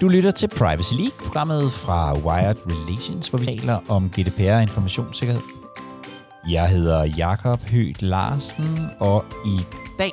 Du 0.00 0.08
lytter 0.08 0.30
til 0.30 0.48
Privacy 0.48 0.92
League, 0.94 1.18
programmet 1.18 1.72
fra 1.72 2.18
Wired 2.18 2.56
Relations, 2.66 3.28
hvor 3.28 3.38
vi 3.38 3.46
taler 3.46 3.80
om 3.88 4.10
GDPR 4.10 4.52
og 4.52 4.62
informationssikkerhed. 4.62 5.42
Jeg 6.50 6.68
hedder 6.68 7.04
Jakob 7.04 7.60
Høgh 7.70 7.94
Larsen, 8.00 8.90
og 9.00 9.24
i 9.46 9.58
dag 9.98 10.10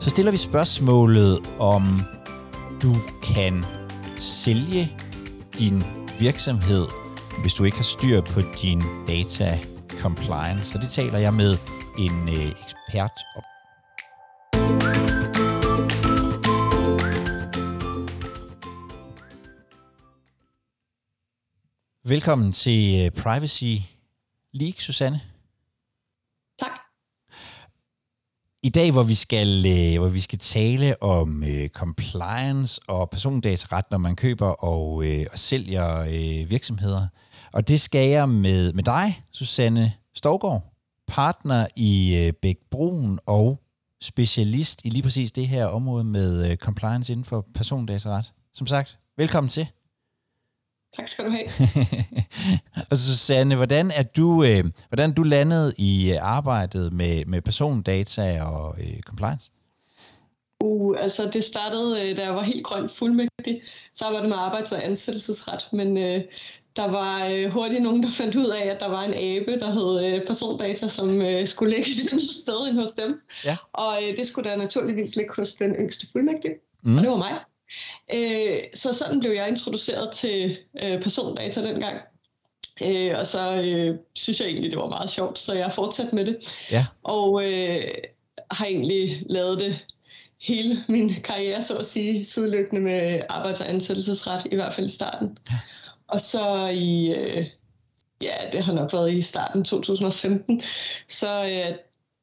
så 0.00 0.10
stiller 0.10 0.30
vi 0.32 0.36
spørgsmålet 0.36 1.50
om 1.58 2.00
du 2.82 2.94
kan 3.34 3.64
sælge 4.16 4.92
din 5.58 5.82
virksomhed, 6.18 6.86
hvis 7.42 7.54
du 7.54 7.64
ikke 7.64 7.76
har 7.76 7.84
styr 7.84 8.20
på 8.20 8.40
din 8.62 8.82
data 9.08 9.58
compliance. 10.00 10.76
Og 10.76 10.82
det 10.82 10.90
taler 10.90 11.18
jeg 11.18 11.34
med 11.34 11.56
en 11.98 12.28
øh, 12.28 12.52
ekspert 12.62 13.18
om. 13.36 13.51
Velkommen 22.12 22.52
til 22.52 23.04
øh, 23.04 23.10
Privacy 23.22 23.74
League, 24.52 24.80
Susanne. 24.80 25.20
Tak. 26.58 26.80
I 28.62 28.68
dag, 28.68 28.92
hvor 28.92 29.02
vi 29.02 29.14
skal, 29.14 29.64
øh, 29.66 29.98
hvor 30.00 30.08
vi 30.08 30.20
skal 30.20 30.38
tale 30.38 31.02
om 31.02 31.44
øh, 31.44 31.68
compliance 31.68 32.80
og 32.88 33.10
persondataret, 33.10 33.84
når 33.90 33.98
man 33.98 34.16
køber 34.16 34.46
og, 34.46 35.04
øh, 35.04 35.26
og 35.32 35.38
sælger 35.38 35.98
øh, 35.98 36.50
virksomheder. 36.50 37.06
Og 37.52 37.68
det 37.68 37.80
skal 37.80 38.08
jeg 38.08 38.28
med, 38.28 38.72
med 38.72 38.84
dig, 38.84 39.24
Susanne 39.30 39.92
Stovgaard, 40.14 40.74
partner 41.06 41.66
i 41.76 42.16
øh, 42.16 42.32
Bæk 42.32 42.56
Brun 42.70 43.18
og 43.26 43.62
specialist 44.02 44.80
i 44.84 44.90
lige 44.90 45.02
præcis 45.02 45.32
det 45.32 45.48
her 45.48 45.66
område 45.66 46.04
med 46.04 46.50
øh, 46.50 46.56
compliance 46.56 47.12
inden 47.12 47.24
for 47.24 47.46
persondataret. 47.54 48.32
Som 48.54 48.66
sagt, 48.66 48.98
velkommen 49.16 49.50
til. 49.50 49.66
Tak 50.96 51.08
skal 51.08 51.24
du 51.24 51.30
have. 51.30 51.46
og 52.90 52.96
Susanne, 52.98 53.56
hvordan 53.56 53.90
er 53.96 54.02
du, 54.02 54.44
øh, 54.44 54.64
hvordan 54.88 55.10
er 55.10 55.14
du 55.14 55.22
landet 55.22 55.74
i 55.78 56.12
øh, 56.12 56.18
arbejdet 56.20 56.92
med, 56.92 57.24
med 57.24 57.40
persondata 57.42 58.42
og 58.42 58.76
øh, 58.80 59.00
compliance? 59.00 59.50
Uh, 60.64 60.96
altså 61.00 61.30
det 61.32 61.44
startede, 61.44 62.00
øh, 62.10 62.16
da 62.16 62.22
jeg 62.22 62.34
var 62.34 62.42
helt 62.42 62.64
grøn 62.64 62.90
fuldmægtig, 62.98 63.62
så 63.94 64.04
arbejdede 64.04 64.28
med 64.28 64.36
arbejds- 64.36 64.72
og 64.72 64.84
ansættelsesret, 64.86 65.68
men 65.72 65.96
øh, 65.98 66.20
der 66.76 66.88
var 66.90 67.24
øh, 67.26 67.50
hurtigt 67.50 67.82
nogen, 67.82 68.02
der 68.02 68.10
fandt 68.10 68.34
ud 68.34 68.46
af, 68.46 68.66
at 68.66 68.80
der 68.80 68.88
var 68.88 69.02
en 69.02 69.14
abe, 69.14 69.60
der 69.60 69.70
hed 69.72 70.14
øh, 70.14 70.26
persondata, 70.26 70.88
som 70.88 71.20
øh, 71.22 71.48
skulle 71.48 71.76
ligge 71.76 71.90
et 71.90 72.08
andet 72.12 72.28
sted 72.42 72.68
end 72.68 72.78
hos 72.78 72.90
dem. 72.90 73.20
Ja. 73.44 73.56
Og 73.72 73.98
øh, 74.04 74.18
det 74.18 74.26
skulle 74.26 74.50
der 74.50 74.56
naturligvis 74.56 75.16
ligge 75.16 75.32
hos 75.36 75.54
den 75.54 75.70
yngste 75.74 76.06
fuldmægtige, 76.12 76.54
Mm. 76.84 76.96
og 76.96 77.02
det 77.02 77.10
var 77.10 77.16
mig. 77.16 77.32
Øh, 78.14 78.58
så 78.74 78.92
sådan 78.92 79.20
blev 79.20 79.32
jeg 79.32 79.48
introduceret 79.48 80.12
til 80.12 80.58
øh, 80.82 81.02
persondata 81.02 81.62
dengang. 81.62 82.00
Øh, 82.82 83.18
og 83.18 83.26
så 83.26 83.54
øh, 83.54 83.98
synes 84.14 84.40
jeg 84.40 84.48
egentlig, 84.48 84.70
det 84.70 84.78
var 84.78 84.88
meget 84.88 85.10
sjovt, 85.10 85.38
så 85.38 85.52
jeg 85.52 85.64
har 85.64 85.72
fortsat 85.72 86.12
med 86.12 86.24
det. 86.26 86.36
Ja. 86.70 86.86
Og 87.02 87.44
øh, 87.44 87.82
har 88.50 88.66
egentlig 88.66 89.22
lavet 89.26 89.60
det 89.60 89.86
hele 90.40 90.84
min 90.88 91.14
karriere, 91.14 91.62
så 91.62 91.76
at 91.76 91.86
sige, 91.86 92.24
sideløbende 92.24 92.82
med 92.82 93.20
arbejds- 93.28 93.60
og 93.60 93.68
ansættelsesret, 93.68 94.46
i 94.52 94.54
hvert 94.54 94.74
fald 94.74 94.86
i 94.86 94.90
starten. 94.90 95.38
Ja. 95.50 95.58
Og 96.08 96.20
så 96.20 96.66
i, 96.66 97.06
øh, 97.06 97.46
ja, 98.22 98.34
det 98.52 98.64
har 98.64 98.72
nok 98.72 98.92
været 98.92 99.12
i 99.12 99.22
starten 99.22 99.64
2015, 99.64 100.62
så 101.08 101.44
øh, 101.44 101.76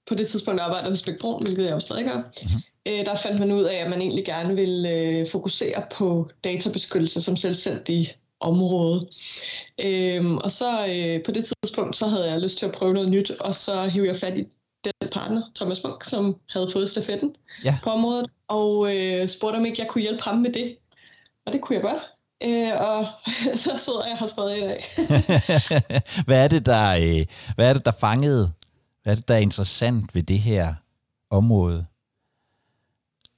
på 0.08 0.16
det 0.16 0.28
tidspunkt 0.28 0.62
arbejdede 0.62 0.84
jeg 0.84 0.92
hos 0.92 1.04
Bæk 1.04 1.20
Brun, 1.20 1.44
hvilket 1.44 1.64
jeg 1.64 1.72
jo 1.72 1.80
stadig 1.80 2.06
gør. 2.06 2.22
Mhm. 2.44 2.62
Øh, 2.88 3.06
der 3.06 3.18
fandt 3.24 3.40
man 3.40 3.52
ud 3.52 3.64
af, 3.64 3.76
at 3.76 3.90
man 3.90 4.02
egentlig 4.02 4.26
gerne 4.26 4.56
ville 4.56 4.90
øh, 4.90 5.28
fokusere 5.32 5.84
på 5.98 6.30
databeskyttelse 6.44 7.22
som 7.22 7.38
selvstændig 7.38 8.14
område. 8.40 9.08
Øhm, 9.80 10.38
og 10.38 10.52
så 10.52 10.86
øh, 10.88 11.24
på 11.26 11.32
det 11.32 11.46
tidspunkt, 11.64 11.98
så 11.98 12.08
havde 12.08 12.32
jeg 12.32 12.40
lyst 12.40 12.58
til 12.58 12.66
at 12.66 12.72
prøve 12.72 12.94
noget 12.94 13.10
nyt, 13.10 13.32
og 13.32 13.56
så 13.56 13.88
hævde 13.88 14.08
jeg 14.10 14.18
fat 14.18 14.38
i 14.38 14.44
den 14.84 15.10
partner, 15.12 15.42
Thomas 15.56 15.84
Munk, 15.84 16.04
som 16.04 16.36
havde 16.50 16.70
fået 16.74 16.90
stafetten 16.90 17.36
Ja. 17.66 17.78
på 17.84 17.90
området, 17.90 18.26
og 18.48 18.96
øh, 18.96 19.30
spurgte 19.30 19.58
om 19.58 19.66
ikke 19.66 19.82
jeg 19.82 19.88
kunne 19.88 20.02
hjælpe 20.02 20.24
ham 20.24 20.38
med 20.38 20.54
det. 20.54 20.76
Og 21.46 21.54
det 21.54 21.62
kunne 21.62 21.76
jeg 21.76 21.84
godt. 21.84 22.04
Øh, 22.44 22.82
og 22.82 23.08
så 23.64 23.78
sidder 23.78 24.06
jeg 24.08 24.18
her 24.20 24.28
stadig 24.28 24.58
i 24.58 24.62
dag. 24.62 24.86
hvad, 26.28 26.44
er 26.44 26.48
det, 26.48 26.66
der, 26.66 26.90
øh, 26.96 27.26
hvad 27.56 27.70
er 27.70 27.74
det, 27.74 27.86
der 27.86 27.92
fangede? 28.00 28.52
Hvad 29.04 29.14
er 29.14 29.16
det, 29.16 29.28
der 29.28 29.34
er 29.34 29.40
interessant 29.40 30.16
ved 30.16 30.24
det 30.24 30.40
her 30.40 30.74
område? 31.32 31.86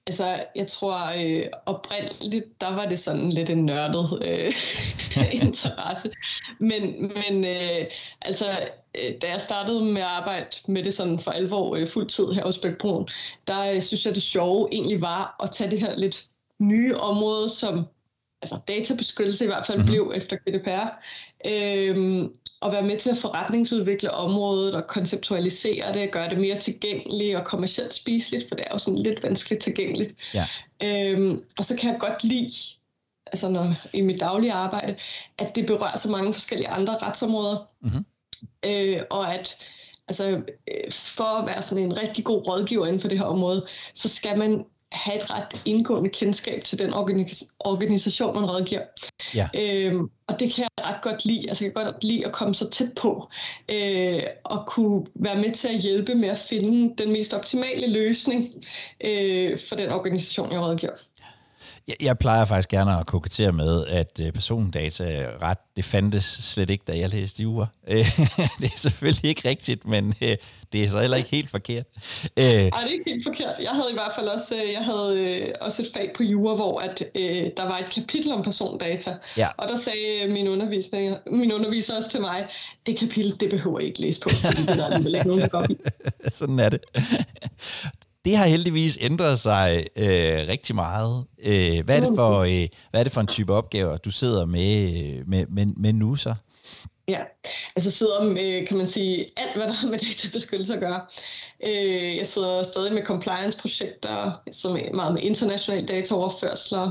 Altså, 0.08 0.46
jeg 0.56 0.68
tror 0.68 0.98
øh, 1.18 1.46
oprindeligt, 1.66 2.62
der 2.62 2.76
var 2.76 2.86
det 2.86 3.00
sådan 3.00 3.30
lidt 3.32 3.50
en 3.50 3.66
nørdet 3.66 4.24
øh, 4.26 4.54
interesse. 5.48 6.12
Men, 6.60 7.12
men 7.14 7.46
øh, 7.46 7.86
altså, 8.22 8.60
øh, 8.96 9.14
da 9.22 9.30
jeg 9.30 9.42
startede 9.42 9.86
med 9.86 10.02
at 10.02 10.08
arbejde 10.08 10.48
med 10.68 10.84
det 10.84 10.94
sådan 10.94 11.20
for 11.20 11.32
alvor 11.32 11.76
øh, 11.76 11.88
fuldtid 11.88 12.32
her 12.32 12.44
hos 12.44 12.58
Bækbrun, 12.60 13.08
der 13.48 13.72
øh, 13.72 13.82
synes 13.82 14.06
jeg, 14.06 14.16
det 14.16 14.24
sjove 14.24 14.70
egentlig 14.72 15.02
var 15.02 15.36
at 15.44 15.52
tage 15.52 15.72
det 15.72 15.80
her 15.80 15.96
lidt 15.98 16.26
nye 16.60 16.98
område, 16.98 17.50
som 17.50 17.86
altså 18.42 18.60
databeskyttelse 18.68 19.44
i 19.44 19.48
hvert 19.48 19.66
fald 19.66 19.78
Mhm. 19.78 19.88
mm-hmm. 19.90 20.08
blev 20.08 20.22
efter 20.22 20.38
GDPR, 20.38 20.88
øhm, 21.46 22.36
og 22.62 22.72
være 22.72 22.82
med 22.84 23.00
til 23.00 23.10
at 23.10 23.18
forretningsudvikle 23.18 24.12
området 24.12 24.76
og 24.76 24.88
konceptualisere 24.88 25.94
det, 25.94 26.12
gøre 26.12 26.30
det 26.30 26.38
mere 26.38 26.60
tilgængeligt 26.60 27.36
og 27.38 27.46
kommercielt 27.46 27.94
spiseligt, 27.94 28.48
for 28.48 28.56
det 28.56 28.66
er 28.68 28.74
jo 28.74 28.80
sådan 28.80 29.00
lidt 29.00 29.24
vanskeligt 29.24 29.64
tilgængeligt. 29.64 30.14
Ja. 30.34 30.46
Øhm, 30.84 31.44
og 31.58 31.66
så 31.66 31.76
kan 31.76 31.92
jeg 31.92 32.00
godt 32.00 32.24
lide, 32.24 32.54
altså 33.26 33.50
når, 33.50 33.76
i 33.94 34.02
mit 34.02 34.20
daglige 34.20 34.54
arbejde, 34.54 34.96
at 35.38 35.56
det 35.56 35.66
berører 35.66 35.98
så 35.98 36.10
mange 36.10 36.34
forskellige 36.34 36.70
andre 36.70 36.98
retsområder, 36.98 37.58
Mhm. 37.80 38.06
øh, 38.66 39.02
og 39.10 39.34
at 39.34 39.58
altså, 40.08 40.28
øh, 40.68 40.92
for 40.92 41.24
at 41.24 41.48
være 41.48 41.62
sådan 41.62 41.84
en 41.84 42.00
rigtig 42.02 42.24
god 42.24 42.48
rådgiver 42.48 42.86
inden 42.88 43.02
for 43.02 43.08
det 43.08 43.18
her 43.18 43.26
område, 43.26 43.68
så 43.96 44.10
skal 44.10 44.38
man 44.38 44.66
have 44.92 45.18
et 45.18 45.32
ret 45.32 45.62
indgående 45.66 46.10
kendskab 46.10 46.64
til 46.64 46.80
den 46.80 46.94
organis- 46.94 47.56
organisation, 47.60 48.36
man 48.36 48.50
rådgiver. 48.50 48.82
Ja. 49.36 49.50
Øhm, 49.56 50.10
og 50.28 50.40
det 50.40 50.54
kan 50.54 50.62
jeg 50.78 50.86
ret 50.86 51.02
godt 51.02 51.26
lide. 51.26 51.50
Altså, 51.50 51.64
jeg 51.64 51.74
kan 51.74 51.86
godt 51.86 52.04
lide 52.04 52.26
at 52.26 52.32
komme 52.32 52.56
så 52.56 52.70
tæt 52.70 52.94
på, 52.96 53.28
øh, 53.70 54.22
og 54.44 54.66
kunne 54.68 55.06
være 55.16 55.36
med 55.36 55.52
til 55.52 55.68
at 55.68 55.80
hjælpe 55.80 56.16
med 56.16 56.30
at 56.30 56.38
finde 56.38 57.04
den 57.04 57.12
mest 57.12 57.34
optimale 57.34 57.88
løsning 57.88 58.66
øh, 59.04 59.60
for 59.70 59.76
den 59.76 59.90
organisation, 59.90 60.52
jeg 60.52 60.62
rådgiver. 60.62 60.94
Jeg, 61.88 61.96
jeg 62.02 62.20
plejer 62.20 62.46
faktisk 62.46 62.70
gerne 62.70 63.00
at 63.00 63.06
kokettere 63.06 63.52
med, 63.52 63.86
at 63.88 64.20
øh, 64.24 64.32
persondata 64.32 65.30
ret, 65.42 65.58
det 65.76 65.86
fandtes 65.86 66.24
slet 66.24 66.70
ikke, 66.70 66.84
da 66.88 66.98
jeg 66.98 67.10
læste 67.10 67.44
jura. 67.44 67.68
Øh, 67.92 68.06
det 68.60 68.66
er 68.74 68.78
selvfølgelig 68.78 69.30
ikke 69.30 69.50
rigtigt, 69.50 69.88
men 69.88 70.14
øh, 70.22 70.38
det 70.74 70.84
er 70.84 70.88
så 70.88 71.02
heller 71.02 71.18
ikke 71.18 71.30
helt 71.30 71.50
forkert. 71.50 71.86
Øh, 72.38 72.44
Ej, 72.46 72.60
det 72.60 72.74
er 72.74 72.88
ikke 72.88 73.10
helt 73.10 73.28
forkert. 73.28 73.56
Jeg 73.62 73.72
havde 73.72 73.88
i 73.92 73.94
hvert 73.94 74.12
fald 74.16 74.28
også, 74.28 74.56
øh, 74.56 74.72
jeg 74.72 74.86
havde 74.86 75.20
øh, 75.20 75.54
også 75.62 75.82
et 75.82 75.90
fag 75.94 76.12
på 76.18 76.24
jura, 76.24 76.56
hvor 76.56 76.80
at, 76.80 77.04
øh, 77.16 77.50
der 77.58 77.64
var 77.64 77.78
et 77.78 77.90
kapitel 77.90 78.32
om 78.32 78.44
persondata. 78.44 79.16
Ja. 79.38 79.48
Og 79.58 79.70
der 79.70 79.76
sagde 79.76 80.28
min, 80.28 80.48
undervisning, 80.48 81.16
min 81.32 81.54
underviser 81.54 81.96
også 81.96 82.10
til 82.10 82.22
mig, 82.22 82.48
det 82.86 83.00
kapitel, 83.00 83.40
det 83.40 83.50
behøver 83.50 83.80
jeg 83.80 83.88
ikke 83.88 84.02
læse 84.02 84.20
på, 84.20 84.30
fordi 84.30 84.62
det 84.62 84.70
er 84.70 84.76
der 84.76 84.86
alligevel 84.86 85.16
ikke 85.16 85.28
nogen, 85.28 85.42
der 85.42 85.72
i. 85.72 85.78
Sådan 86.40 86.60
er 86.60 86.70
det. 86.70 86.82
Det 88.26 88.38
har 88.38 88.46
heldigvis 88.46 88.98
ændret 89.02 89.40
sig 89.40 89.86
øh, 89.96 90.48
rigtig 90.48 90.76
meget. 90.76 91.24
Øh, 91.44 91.86
hvad, 91.86 91.98
er 91.98 92.02
det 92.02 92.16
for, 92.16 92.40
øh, 92.40 92.68
hvad 92.92 93.00
er 93.00 93.04
det 93.04 93.12
for 93.14 93.22
en 93.22 93.28
type 93.28 93.54
opgaver, 93.54 93.98
du 93.98 94.12
sidder 94.12 94.46
med, 94.46 95.04
øh, 95.04 95.28
med, 95.30 95.46
med, 95.50 95.66
med 95.66 95.94
nu 95.94 96.16
så? 96.16 96.36
Ja, 97.08 97.20
altså 97.76 97.92
sidder 97.92 98.24
med, 98.24 98.68
kan 98.68 98.78
man 98.78 98.88
sige, 98.88 99.28
alt 99.38 99.56
hvad 99.56 99.68
der 99.68 99.74
har 99.74 99.88
med 99.88 100.00
databeskyttelse 100.00 100.74
at 100.74 100.80
gøre. 100.80 101.02
Øh, 101.64 102.18
jeg 102.18 102.28
sidder 102.28 102.64
stadig 102.64 102.94
med 102.94 103.04
compliance-projekter, 103.04 104.32
som 104.52 104.76
er 104.76 104.94
meget 104.94 105.14
med 105.14 105.22
internationale 105.22 105.88
dataoverførsler, 105.88 106.90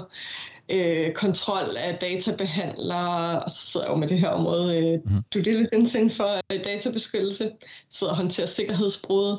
øh, 0.68 1.12
kontrol 1.12 1.76
af 1.76 1.94
databehandlere, 2.00 3.42
og 3.42 3.50
så 3.50 3.56
sidder 3.70 3.86
jeg 3.86 3.90
jo 3.92 3.96
med 3.96 4.08
det 4.08 4.18
her 4.18 4.28
område 4.28 5.00
Mhm. 5.04 5.22
due 5.34 5.42
diligence 5.42 5.98
inden 5.98 6.10
for 6.10 6.40
databeskyttelse, 6.64 7.50
sidder 7.90 8.12
og 8.12 8.16
håndterer 8.16 8.46
sikkerhedsbrud, 8.46 9.36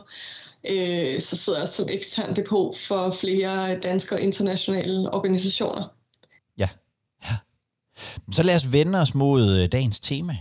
øh, 0.67 1.21
så 1.21 1.35
sidder 1.35 1.59
jeg 1.59 1.67
som 1.67 1.89
ekstern 1.89 2.35
depot 2.35 2.77
for 2.77 3.11
flere 3.11 3.79
danske 3.79 4.15
og 4.15 4.21
internationale 4.21 5.13
organisationer. 5.13 5.87
Så 8.31 8.43
lad 8.43 8.55
os 8.55 8.71
vende 8.71 9.01
os 9.01 9.15
mod 9.15 9.61
øh, 9.61 9.67
dagens 9.71 9.99
tema. 9.99 10.37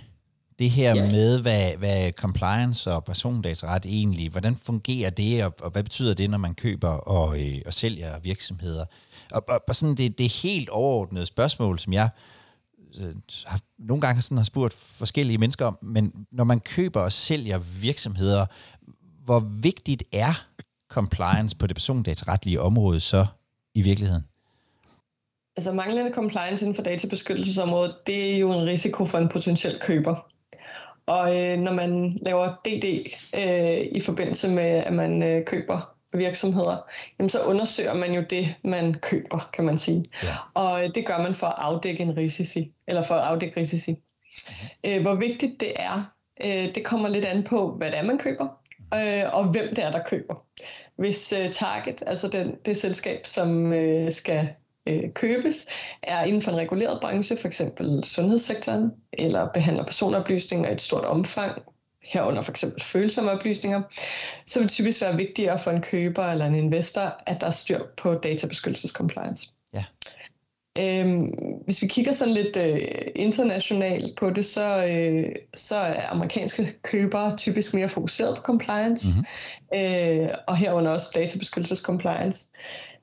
Det 0.59 0.71
her 0.71 0.95
Ja. 0.95 1.11
med, 1.11 1.43
hvad, 1.43 1.77
hvad 1.77 2.13
compliance 2.13 2.93
og 2.93 3.05
persondataret 3.05 3.87
egentlig, 3.87 4.31
hvordan 4.31 4.57
fungerer 4.57 5.11
det, 5.11 5.45
og, 5.45 5.55
og 5.63 5.71
hvad 5.71 5.83
betyder 5.83 6.15
det, 6.15 6.31
når 6.31 6.39
man 6.39 6.55
køber 6.55 6.89
og, 6.89 7.41
øh, 7.41 7.59
og 7.67 7.75
sælger 7.75 8.19
virksomheder? 8.19 8.85
Og, 9.33 9.45
og, 9.49 9.61
og 9.69 9.77
sådan 9.77 9.95
det, 9.95 10.19
det 10.19 10.29
helt 10.33 10.69
overordnede 10.69 11.27
spørgsmål, 11.27 11.79
som 11.79 11.93
jeg 11.93 12.09
øh, 13.01 13.15
har, 13.47 13.61
nogle 13.79 14.01
gange 14.01 14.23
sådan 14.23 14.37
har 14.37 14.45
spurgt 14.45 14.75
forskellige 14.75 15.39
mennesker 15.39 15.67
om, 15.67 15.79
men 15.83 16.13
når 16.33 16.45
man 16.45 16.61
køber 16.61 17.01
og 17.01 17.13
sælger 17.13 17.59
virksomheder, 17.59 18.47
hvor 19.31 19.43
vigtigt 19.63 20.03
er 20.13 20.47
compliance 20.89 21.57
på 21.57 21.67
det 21.67 21.77
persondataretlige 21.77 22.61
område 22.61 23.01
så 23.01 23.27
i 23.75 23.83
virkeligheden? 23.83 24.25
Altså 25.57 25.73
manglende 25.73 26.13
compliance 26.15 26.65
inden 26.65 26.75
for 26.75 26.83
databeskyttelsesområdet, 26.83 27.95
det 28.07 28.35
er 28.35 28.39
jo 28.39 28.53
en 28.53 28.67
risiko 28.67 29.05
for 29.05 29.19
en 29.19 29.29
potentiel 29.29 29.79
køber. 29.83 30.27
Og 31.07 31.41
øh, 31.41 31.59
når 31.59 31.73
man 31.73 32.19
laver 32.23 32.55
DD 32.65 32.85
øh, 33.35 33.87
i 33.93 34.01
forbindelse 34.01 34.49
med, 34.49 34.65
at 34.65 34.93
man 34.93 35.23
øh, 35.23 35.45
køber 35.45 35.95
virksomheder, 36.13 36.77
jamen 37.19 37.31
så 37.31 37.43
undersøger 37.43 37.95
man 37.95 38.13
jo 38.13 38.25
det, 38.31 38.55
man 38.65 38.95
køber, 38.95 39.51
kan 39.53 39.65
man 39.65 39.79
sige. 39.79 40.05
Ja. 40.23 40.29
Og 40.55 40.85
øh, 40.85 40.95
det 40.95 41.07
gør 41.07 41.23
man 41.23 41.35
for 41.35 41.47
at 41.47 41.55
afdække 41.59 42.03
en 42.03 42.17
risici, 42.17 42.73
eller 42.87 43.03
for 43.03 43.15
at 43.15 43.25
afdække 43.25 43.61
risici. 43.61 43.97
Okay. 44.49 44.97
Øh, 44.97 45.03
hvor 45.03 45.15
vigtigt 45.15 45.61
det 45.61 45.73
er, 45.77 46.13
øh, 46.45 46.75
det 46.75 46.85
kommer 46.85 47.09
lidt 47.09 47.25
an 47.25 47.45
på, 47.45 47.75
hvad 47.77 47.91
det 47.91 47.99
er, 47.99 48.03
man 48.03 48.19
køber, 48.19 48.60
øh, 48.95 49.35
og 49.35 49.45
hvem 49.45 49.75
det 49.75 49.85
er, 49.85 49.91
der 49.91 50.03
køber. 50.03 50.45
Hvis 50.97 51.33
øh, 51.33 51.53
Target, 51.53 52.03
altså 52.07 52.29
den, 52.29 52.57
det 52.65 52.77
selskab, 52.77 53.27
som 53.27 53.73
øh, 53.73 54.13
skal 54.13 54.49
øh, 54.87 55.13
købes, 55.13 55.67
er 56.03 56.25
inden 56.25 56.43
for 56.43 56.51
en 56.51 56.57
reguleret 56.57 57.01
branche, 57.01 57.37
f.eks. 57.37 57.63
sundhedssektoren, 58.05 58.93
eller 59.13 59.49
behandler 59.49 59.85
personoplysninger 59.85 60.71
i 60.71 60.73
et 60.73 60.81
stort 60.81 61.05
omfang, 61.05 61.63
herunder 62.03 62.43
for 62.43 62.51
eksempel 62.51 62.83
følsomme 62.83 63.31
oplysninger, 63.31 63.83
så 64.47 64.59
vil 64.59 64.69
det 64.69 64.73
typisk 64.73 65.01
være 65.01 65.17
vigtigere 65.17 65.59
for 65.59 65.71
en 65.71 65.83
køber 65.83 66.25
eller 66.25 66.47
en 66.47 66.55
investor, 66.55 67.23
at 67.27 67.41
der 67.41 67.47
er 67.47 67.51
styr 67.51 67.81
på 67.97 68.15
databeskyttelsescompliance. 68.15 69.49
Ja. 69.75 69.85
Øhm, 70.79 71.25
hvis 71.65 71.83
vi 71.83 71.87
kigger 71.87 72.13
sådan 72.13 72.35
lidt 72.35 72.57
øh, 72.57 72.89
internationalt 73.17 74.19
på 74.19 74.31
det, 74.31 74.47
så, 74.47 74.85
øh, 74.85 75.33
så 75.55 75.77
er 75.77 76.09
amerikanske 76.09 76.75
købere 76.83 77.37
typisk 77.37 77.75
mere 77.75 77.89
fokuseret 77.89 78.37
på 78.37 78.43
compliance, 78.43 79.07
mm-hmm. 79.07 79.81
øh, 79.81 80.29
og 80.47 80.57
herunder 80.57 80.91
også 80.91 81.11
databeskyttelsescompliance. 81.15 82.51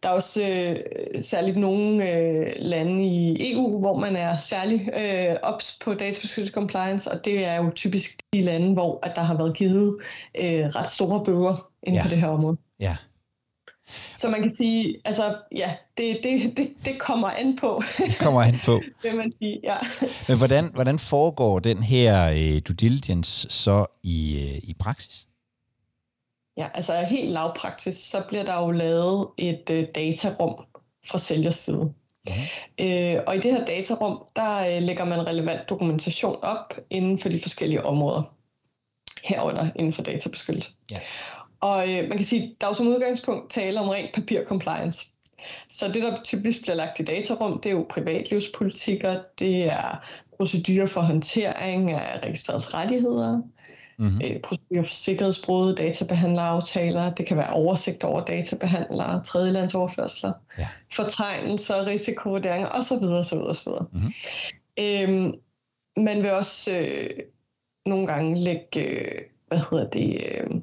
Der 0.04 0.10
er 0.10 0.14
også 0.14 0.42
øh, 0.42 1.24
særligt 1.24 1.58
nogle 1.58 2.10
øh, 2.12 2.54
lande 2.58 3.06
i 3.06 3.52
EU, 3.54 3.80
hvor 3.80 4.00
man 4.00 4.16
er 4.16 4.38
særlig 4.38 4.90
øh, 4.94 5.36
ops 5.44 5.80
på 5.84 5.94
databeskyttelse 5.94 6.54
compliance, 6.54 7.12
og 7.12 7.26
det 7.26 7.46
er 7.46 7.56
jo 7.56 7.72
typisk 7.76 8.12
de 8.34 8.42
lande, 8.42 8.74
hvor 8.74 9.00
at 9.04 9.16
der 9.16 9.22
har 9.22 9.38
været 9.38 9.58
givet 9.58 9.98
øh, 10.40 10.66
ret 10.66 10.92
store 10.92 11.26
bøger 11.26 11.70
inden 11.84 11.96
ja. 11.96 12.04
for 12.04 12.10
det 12.10 12.18
her 12.18 12.28
område. 12.28 12.58
Ja. 12.80 12.98
Så 14.14 14.30
man 14.30 14.42
kan 14.42 14.56
sige, 14.56 14.98
altså 15.06 15.36
ja, 15.56 15.76
det, 15.98 16.20
det, 16.24 16.58
det, 16.58 16.70
det 16.86 17.00
kommer 17.00 17.30
an 17.30 17.58
på. 17.62 17.82
Det 17.98 18.18
kommer 18.20 18.42
an 18.42 18.60
på. 18.66 18.82
vil 19.04 19.16
man 19.16 19.34
sige, 19.40 19.60
ja. 19.64 19.78
Men 20.28 20.38
hvordan, 20.38 20.72
hvordan 20.74 21.00
foregår 21.00 21.60
den 21.60 21.84
her 21.84 22.30
øh, 22.30 22.62
due 22.68 22.76
diligence 22.76 23.50
så 23.50 23.86
i, 24.04 24.36
øh, 24.36 24.70
i 24.70 24.76
praksis? 24.80 25.28
Ja, 26.58 26.68
altså 26.74 27.02
helt 27.02 27.30
lavpraksis, 27.30 27.96
så 27.96 28.24
bliver 28.30 28.44
der 28.44 28.56
jo 28.56 28.72
lavet 28.72 29.28
et 29.38 29.70
øh, 29.72 29.88
datarum 29.96 30.66
fra 31.08 31.20
sælgers 31.20 31.56
side. 31.56 31.94
Mm. 32.28 32.86
Øh, 32.86 33.22
og 33.28 33.36
i 33.36 33.40
det 33.40 33.52
her 33.52 33.66
datarum, 33.66 34.24
der 34.36 34.76
øh, 34.76 34.82
lægger 34.82 35.06
man 35.06 35.28
relevant 35.28 35.70
dokumentation 35.70 36.44
op 36.44 36.74
inden 36.90 37.20
for 37.20 37.30
de 37.30 37.42
forskellige 37.42 37.86
områder. 37.86 38.24
Herunder 39.24 39.70
inden 39.76 39.94
for 39.94 40.04
databeskyttelse. 40.04 40.72
Ja. 40.92 41.00
Og 41.60 41.94
øh, 41.94 42.10
man 42.10 42.18
kan 42.18 42.26
sige, 42.26 42.56
der 42.62 42.68
er 42.68 42.72
jo 42.72 42.74
som 42.74 42.88
udgangspunkt 42.88 43.52
tale 43.52 43.80
om 43.80 43.90
rent 43.90 44.16
papir-compliance. 44.16 45.12
Så 45.70 45.88
det, 45.88 46.04
der 46.04 46.24
typisk 46.24 46.62
bliver 46.62 46.76
lagt 46.76 47.00
i 47.00 47.04
datarum, 47.04 47.60
det 47.62 47.70
er 47.70 47.74
jo 47.74 47.86
privatlivspolitikker, 47.90 49.22
det 49.40 49.66
er 49.66 50.06
procedurer 50.38 50.86
for 50.86 51.02
håndtering 51.02 51.92
af 51.92 52.20
registrerede 52.24 52.64
rettigheder, 52.64 53.42
mm-hmm. 53.98 54.22
øh, 54.24 54.40
procedurer 54.40 54.84
for 54.84 54.94
sikkerhedsbrud, 54.94 55.76
databehandleraftaler, 55.76 57.14
det 57.14 57.26
kan 57.26 57.38
være 57.38 57.54
oversigt 57.54 58.04
over 58.04 58.26
databehandlere, 58.26 59.24
tredjelandsoverførsler, 59.24 60.34
ja. 60.58 60.68
fortegnelser, 60.94 61.86
risikovurderinger 61.86 62.70
osv. 62.70 63.04
osv., 63.04 63.38
osv. 63.38 63.72
Mm-hmm. 63.92 64.12
Øhm, 64.80 65.34
man 65.98 66.24
vil 66.24 66.32
også 66.32 66.72
øh, 66.72 67.10
nogle 67.86 68.08
gange 68.08 68.40
lægge, 68.40 68.80
øh, 68.80 69.22
hvad 69.48 69.62
hedder 69.72 69.90
det, 69.90 70.22
øh, 70.26 70.62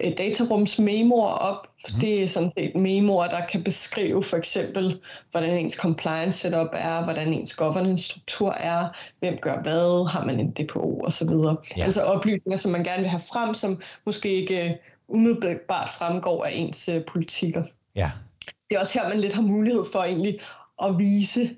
øh, 0.00 0.18
datarums 0.18 0.78
memoer 0.78 1.28
op. 1.28 1.66
Mm. 1.94 2.00
Det 2.00 2.22
er 2.22 2.28
sådan 2.28 2.52
set 2.58 2.76
memoer, 2.76 3.28
der 3.28 3.46
kan 3.46 3.64
beskrive 3.64 4.22
for 4.22 4.36
eksempel, 4.36 5.00
hvordan 5.30 5.58
ens 5.58 5.74
compliance 5.74 6.38
setup 6.38 6.68
er, 6.72 7.04
hvordan 7.04 7.32
ens 7.32 7.56
governance 7.56 8.04
struktur 8.04 8.52
er, 8.52 8.88
hvem 9.18 9.36
gør 9.36 9.62
hvad, 9.62 10.08
har 10.10 10.24
man 10.24 10.40
en 10.40 10.50
DPO 10.50 11.00
osv. 11.04 11.28
Ja. 11.76 11.84
Altså 11.84 12.02
oplysninger, 12.02 12.58
som 12.58 12.72
man 12.72 12.84
gerne 12.84 13.00
vil 13.00 13.10
have 13.10 13.22
frem, 13.32 13.54
som 13.54 13.80
måske 14.06 14.34
ikke 14.34 14.78
umiddelbart 15.08 15.90
fremgår 15.98 16.44
af 16.44 16.50
ens 16.54 16.88
uh, 16.88 17.04
politikker. 17.04 17.64
Ja. 17.96 18.10
Det 18.68 18.76
er 18.76 18.80
også 18.80 18.98
her, 18.98 19.08
man 19.08 19.20
lidt 19.20 19.34
har 19.34 19.42
mulighed 19.42 19.84
for 19.92 19.98
egentlig 20.04 20.40
at 20.82 20.98
vise 20.98 21.56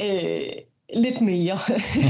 øh, 0.00 0.52
lidt 0.94 1.20
mere 1.20 1.58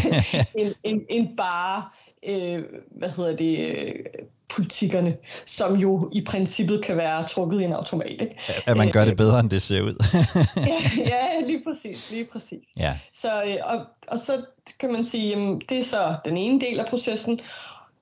end, 0.61 0.75
end, 0.83 1.03
end 1.11 1.37
bare, 1.37 1.85
øh, 2.23 2.65
hvad 2.91 3.09
hedder 3.09 3.37
det, 3.37 3.59
øh, 3.59 4.05
politikkerne, 4.49 5.17
som 5.47 5.77
jo 5.77 6.11
i 6.13 6.25
princippet 6.25 6.85
kan 6.85 6.97
være 6.97 7.29
trukket 7.29 7.61
i 7.61 7.65
en 7.65 7.73
automat. 7.73 8.11
Ikke? 8.11 8.37
At 8.67 8.77
man 8.77 8.91
gør 8.91 9.05
det 9.05 9.17
bedre, 9.17 9.41
end 9.41 9.51
det 9.51 9.63
ser 9.63 9.83
ud. 9.83 10.05
ja, 10.57 10.79
ja, 10.99 11.47
lige 11.47 11.63
præcis. 11.67 12.11
Lige 12.11 12.25
præcis. 12.25 12.63
Ja. 12.77 12.99
Så, 13.15 13.43
øh, 13.43 13.57
og, 13.65 13.87
og 14.09 14.19
så 14.19 14.45
kan 14.81 14.93
man 14.93 15.05
sige, 15.05 15.61
det 15.69 15.79
er 15.79 15.85
så 15.85 16.17
den 16.25 16.37
ene 16.37 16.61
del 16.61 16.81
af 16.81 16.87
processen. 16.87 17.41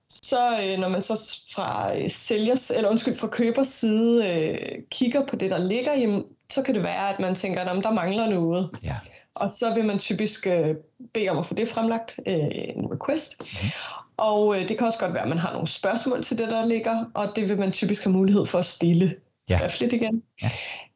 Så 0.08 0.60
øh, 0.62 0.78
når 0.78 0.88
man 0.88 1.02
så 1.02 1.38
fra 1.54 1.96
øh, 1.96 2.10
sælgers, 2.10 2.70
eller 2.70 2.90
undskyld, 2.90 3.16
fra 3.16 3.28
købers 3.28 3.68
side 3.68 4.28
øh, 4.28 4.82
kigger 4.90 5.26
på 5.26 5.36
det, 5.36 5.50
der 5.50 5.58
ligger, 5.58 5.94
jamen, 5.94 6.24
så 6.50 6.62
kan 6.62 6.74
det 6.74 6.82
være, 6.82 7.08
at 7.08 7.20
man 7.20 7.34
tænker, 7.34 7.60
at 7.60 7.84
der 7.84 7.92
mangler 7.92 8.28
noget. 8.28 8.70
Ja. 8.82 8.94
Og 9.34 9.50
så 9.50 9.74
vil 9.74 9.84
man 9.84 9.98
typisk 9.98 10.46
øh, 10.46 10.74
bede 11.14 11.28
om 11.28 11.38
at 11.38 11.46
få 11.46 11.54
det 11.54 11.68
fremlagt, 11.68 12.18
øh, 12.26 12.36
en 12.52 12.86
request. 12.92 13.36
Mm. 13.40 13.68
Og 14.16 14.60
øh, 14.60 14.68
det 14.68 14.78
kan 14.78 14.86
også 14.86 14.98
godt 14.98 15.14
være, 15.14 15.22
at 15.22 15.28
man 15.28 15.38
har 15.38 15.52
nogle 15.52 15.68
spørgsmål 15.68 16.22
til 16.24 16.38
det, 16.38 16.48
der 16.48 16.66
ligger, 16.66 17.04
og 17.14 17.32
det 17.36 17.48
vil 17.48 17.58
man 17.58 17.72
typisk 17.72 18.04
have 18.04 18.12
mulighed 18.12 18.46
for 18.46 18.58
at 18.58 18.64
stille 18.64 19.16
ja. 19.50 19.56
skriftligt 19.56 19.92
igen. 19.92 20.22
Ja. 20.42 20.48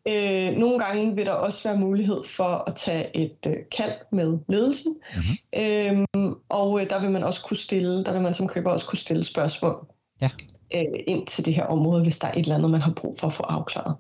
Øh, 0.09 0.57
nogle 0.57 0.79
gange 0.79 1.17
vil 1.17 1.27
der 1.27 1.33
også 1.33 1.69
være 1.69 1.79
mulighed 1.79 2.25
for 2.37 2.65
at 2.67 2.77
tage 2.77 3.17
et 3.17 3.39
øh, 3.47 3.57
kald 3.77 3.93
med 4.13 4.39
ledelsen, 4.49 4.97
mm-hmm. 5.15 6.07
øh, 6.17 6.33
og 6.49 6.81
øh, 6.81 6.91
der 6.91 7.01
vil 7.01 7.11
man 7.11 7.23
også 7.23 7.43
kunne 7.43 7.57
stille, 7.57 8.05
der 8.05 8.13
vil 8.13 8.23
man 8.23 8.35
som 8.35 8.49
køber 8.49 8.71
også 8.71 8.87
kunne 8.87 8.99
stille 8.99 9.25
spørgsmål. 9.25 9.87
Ja 10.21 10.31
øh, 10.75 10.85
ind 11.07 11.27
til 11.27 11.45
det 11.45 11.55
her 11.55 11.65
område, 11.65 12.03
hvis 12.03 12.19
der 12.19 12.29
er 12.29 12.33
et 12.33 12.39
eller 12.39 12.55
andet, 12.55 12.71
man 12.71 12.81
har 12.81 12.93
brug 12.93 13.19
for 13.19 13.27
at 13.27 13.35
få 13.35 13.43
afklaret. 13.43 13.97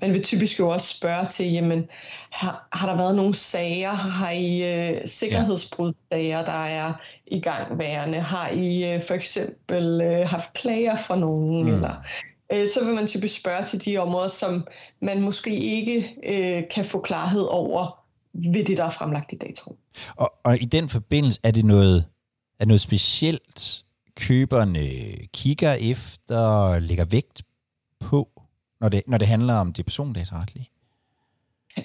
Man 0.00 0.12
vil 0.12 0.22
typisk 0.22 0.58
jo 0.58 0.68
også 0.68 0.88
spørge 0.88 1.26
til, 1.26 1.52
jamen, 1.52 1.88
har, 2.30 2.68
har 2.72 2.88
der 2.88 2.96
været 2.96 3.14
nogle 3.14 3.34
sager? 3.34 3.92
Har 3.92 4.30
I 4.30 4.62
øh, 4.62 5.00
sikkerhedsbrudsager, 5.06 6.44
der 6.44 6.64
er 6.64 6.94
i 7.26 7.40
gang 7.40 7.78
værende? 7.78 8.20
Har 8.20 8.48
I 8.48 8.92
øh, 8.92 9.02
for 9.06 9.14
eksempel 9.14 10.00
øh, 10.00 10.28
haft 10.28 10.52
klager 10.52 10.96
fra 10.96 11.16
nogen? 11.16 11.64
Mm. 11.64 11.74
Eller, 11.74 11.94
øh, 12.52 12.68
så 12.68 12.84
vil 12.84 12.94
man 12.94 13.06
typisk 13.06 13.40
spørge 13.40 13.64
til 13.64 13.84
de 13.84 13.98
områder, 13.98 14.28
som 14.28 14.66
man 15.00 15.20
måske 15.20 15.56
ikke 15.56 16.16
øh, 16.26 16.62
kan 16.74 16.84
få 16.84 17.00
klarhed 17.00 17.42
over 17.42 17.98
ved 18.34 18.64
det, 18.64 18.78
der 18.78 18.84
er 18.84 18.90
fremlagt 18.90 19.32
i 19.32 19.36
dato. 19.36 19.76
Og, 20.16 20.32
og 20.44 20.62
i 20.62 20.64
den 20.64 20.88
forbindelse 20.88 21.40
er 21.44 21.50
det 21.50 21.64
noget, 21.64 22.04
er 22.60 22.66
noget 22.66 22.80
specielt, 22.80 23.84
køberne 24.16 24.88
kigger 25.32 25.72
efter, 25.72 26.78
lægger 26.78 27.04
vægt 27.04 27.42
på, 28.00 28.28
når 28.80 28.88
det, 28.88 29.02
når 29.06 29.18
det 29.18 29.28
handler 29.28 29.54
om 29.54 29.72
det 29.72 29.84
persondataretlige? 29.84 30.68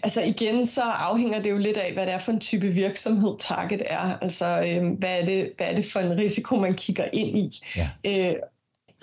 Altså 0.03 0.21
igen, 0.21 0.65
så 0.65 0.81
afhænger 0.81 1.41
det 1.41 1.49
jo 1.49 1.57
lidt 1.57 1.77
af, 1.77 1.93
hvad 1.93 2.05
det 2.05 2.13
er 2.13 2.17
for 2.17 2.31
en 2.31 2.39
type 2.39 2.67
virksomhed 2.67 3.35
target 3.39 3.83
er. 3.85 4.17
Altså 4.21 4.45
øh, 4.45 4.97
hvad, 4.97 5.09
er 5.09 5.25
det, 5.25 5.51
hvad 5.57 5.67
er 5.67 5.75
det 5.75 5.91
for 5.91 5.99
en 5.99 6.17
risiko, 6.17 6.55
man 6.55 6.73
kigger 6.73 7.05
ind 7.13 7.37
i? 7.37 7.61
Ja. 7.75 7.89
Øh, 8.05 8.35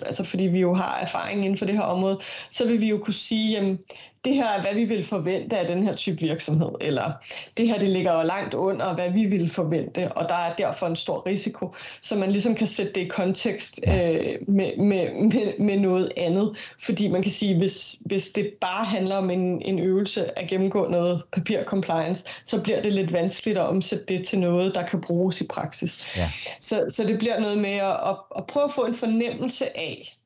altså 0.01 0.23
fordi 0.23 0.43
vi 0.43 0.59
jo 0.59 0.73
har 0.73 0.99
erfaring 0.99 1.45
inden 1.45 1.57
for 1.57 1.65
det 1.65 1.75
her 1.75 1.81
område, 1.81 2.19
så 2.51 2.65
vil 2.65 2.81
vi 2.81 2.89
jo 2.89 2.97
kunne 2.97 3.13
sige, 3.13 3.51
jamen, 3.51 3.79
det 4.25 4.33
her 4.33 4.47
er, 4.47 4.61
hvad 4.61 4.73
vi 4.73 4.83
vil 4.83 5.05
forvente 5.05 5.57
af 5.57 5.67
den 5.67 5.83
her 5.83 5.95
type 5.95 6.19
virksomhed, 6.19 6.69
eller 6.81 7.11
det 7.57 7.67
her, 7.67 7.79
det 7.79 7.89
ligger 7.89 8.13
jo 8.13 8.21
langt 8.23 8.53
under, 8.53 8.93
hvad 8.93 9.11
vi 9.11 9.25
vil 9.25 9.49
forvente, 9.49 10.11
og 10.11 10.29
der 10.29 10.35
er 10.35 10.55
derfor 10.55 10.87
en 10.87 10.95
stor 10.95 11.25
risiko, 11.25 11.73
så 12.01 12.15
man 12.15 12.31
ligesom 12.31 12.55
kan 12.55 12.67
sætte 12.67 12.93
det 12.93 13.01
i 13.01 13.07
kontekst 13.07 13.79
øh, 13.87 14.25
med, 14.47 14.77
med, 14.77 15.29
med, 15.33 15.59
med 15.59 15.77
noget 15.77 16.11
andet, 16.17 16.57
fordi 16.79 17.07
man 17.07 17.23
kan 17.23 17.31
sige, 17.31 17.57
hvis, 17.57 17.95
hvis 18.05 18.29
det 18.29 18.53
bare 18.61 18.85
handler 18.85 19.15
om 19.15 19.29
en, 19.29 19.61
en 19.61 19.79
øvelse 19.79 20.39
at 20.39 20.49
gennemgå 20.49 20.87
noget 20.87 21.23
papir-compliance, 21.31 22.25
så 22.45 22.61
bliver 22.61 22.81
det 22.81 22.93
lidt 22.93 23.13
vanskeligt 23.13 23.57
at 23.57 23.67
omsætte 23.67 24.05
det 24.05 24.27
til 24.27 24.39
noget, 24.39 24.75
der 24.75 24.87
kan 24.87 25.01
bruges 25.01 25.41
i 25.41 25.47
praksis. 25.47 26.07
Ja. 26.17 26.29
Så, 26.59 26.85
så 26.89 27.03
det 27.03 27.19
bliver 27.19 27.39
noget 27.39 27.57
med 27.57 27.69
at, 27.69 28.09
at, 28.09 28.15
at 28.37 28.47
prøve 28.47 28.63
at 28.63 28.73
få 28.73 28.85
en 28.85 28.95
fornemmelse 28.95 29.77
af, 29.77 30.17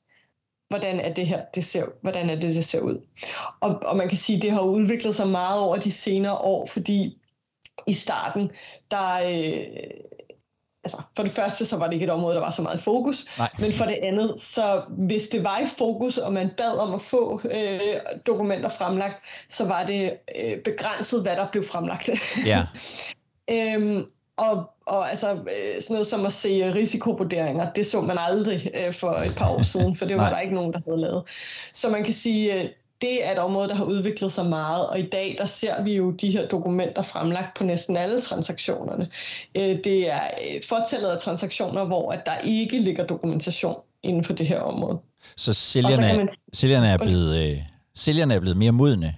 hvordan 0.70 1.00
er 1.00 1.14
det 1.14 1.28
her, 1.28 1.42
det 1.56 1.66
ser, 1.66 1.86
hvordan 2.02 2.30
er 2.30 2.36
det, 2.36 2.56
det 2.56 2.66
ser 2.66 2.82
ud. 2.82 3.02
Og, 3.60 3.80
og 3.86 3.98
man 3.98 4.10
kan 4.10 4.18
sige, 4.18 4.36
at 4.36 4.42
det 4.42 4.52
har 4.52 4.62
udviklet 4.62 5.16
sig 5.16 5.28
meget 5.28 5.62
over 5.62 5.78
de 5.78 5.92
senere 5.92 6.38
år, 6.38 6.66
fordi 6.66 7.18
i 7.88 7.94
starten, 7.94 8.52
der, 8.92 9.14
øh, 9.14 9.66
altså 10.84 11.02
for 11.16 11.24
det 11.24 11.32
første, 11.32 11.66
så 11.66 11.78
var 11.78 11.86
det 11.86 11.94
ikke 11.94 12.04
et 12.04 12.10
område, 12.10 12.36
der 12.36 12.42
var 12.42 12.52
så 12.52 12.62
meget 12.62 12.80
i 12.80 12.84
fokus, 12.84 13.28
Nej. 13.38 13.50
men 13.60 13.74
for 13.74 13.86
det 13.86 13.98
andet, 14.02 14.36
så 14.40 14.84
hvis 14.90 15.28
det 15.28 15.44
var 15.44 15.60
i 15.60 15.68
fokus, 15.78 16.18
og 16.18 16.34
man 16.34 16.50
bad 16.58 16.78
om 16.78 16.94
at 16.94 17.02
få 17.02 17.42
øh, 17.52 18.00
dokumenter 18.28 18.70
fremlagt, 18.70 19.16
så 19.50 19.66
var 19.66 19.86
det 19.86 20.18
øh, 20.36 20.64
begrænset, 20.64 21.22
hvad 21.22 21.36
der 21.36 21.48
blev 21.52 21.64
fremlagt. 21.64 22.10
Ja. 22.46 22.68
øhm, 23.56 24.06
og, 24.40 24.70
og 24.86 25.10
altså 25.12 25.32
øh, 25.34 25.82
sådan 25.82 25.94
noget 25.94 26.08
som 26.08 26.26
at 26.26 26.34
se 26.34 26.74
risikovurderinger, 26.74 27.72
det 27.74 27.86
så 27.86 28.02
man 28.02 28.18
aldrig 28.20 28.72
øh, 28.74 28.94
for 28.94 29.12
et 29.12 29.36
par 29.38 29.50
år 29.50 29.62
siden, 29.64 29.96
for 29.96 30.06
det 30.06 30.18
var 30.18 30.30
der 30.34 30.40
ikke 30.40 30.54
nogen, 30.56 30.74
der 30.74 30.80
havde 30.88 31.02
lavet. 31.02 31.24
Så 31.74 31.90
man 31.90 32.04
kan 32.04 32.14
sige, 32.14 32.54
øh, 32.54 32.70
det 33.02 33.26
er 33.28 33.32
et 33.32 33.38
område, 33.40 33.70
der 33.70 33.76
har 33.76 33.84
udviklet 33.84 34.32
sig 34.32 34.46
meget, 34.46 34.88
og 34.88 35.00
i 35.00 35.06
dag 35.06 35.36
der 35.38 35.46
ser 35.46 35.84
vi 35.84 35.96
jo 35.96 36.12
de 36.12 36.32
her 36.32 36.48
dokumenter 36.48 37.02
fremlagt 37.02 37.58
på 37.58 37.64
næsten 37.64 37.98
alle 37.98 38.22
transaktionerne. 38.22 39.10
Øh, 39.56 39.78
det 39.84 40.12
er 40.12 40.22
fortællet 40.70 41.10
af 41.10 41.20
transaktioner, 41.22 41.86
hvor 41.86 42.12
at 42.12 42.26
der 42.26 42.38
ikke 42.44 42.80
ligger 42.80 43.06
dokumentation 43.06 43.76
inden 44.04 44.24
for 44.24 44.34
det 44.34 44.48
her 44.48 44.60
område. 44.60 45.00
Så 45.38 45.54
sælgerne, 45.54 46.08
kan 46.08 46.18
man- 46.18 46.30
sælgerne, 46.54 46.88
er 46.88 46.98
blevet, 46.98 47.52
øh, 47.52 47.58
sælgerne 47.96 48.34
er 48.34 48.40
blevet 48.40 48.58
mere 48.58 48.72
modne. 48.72 49.16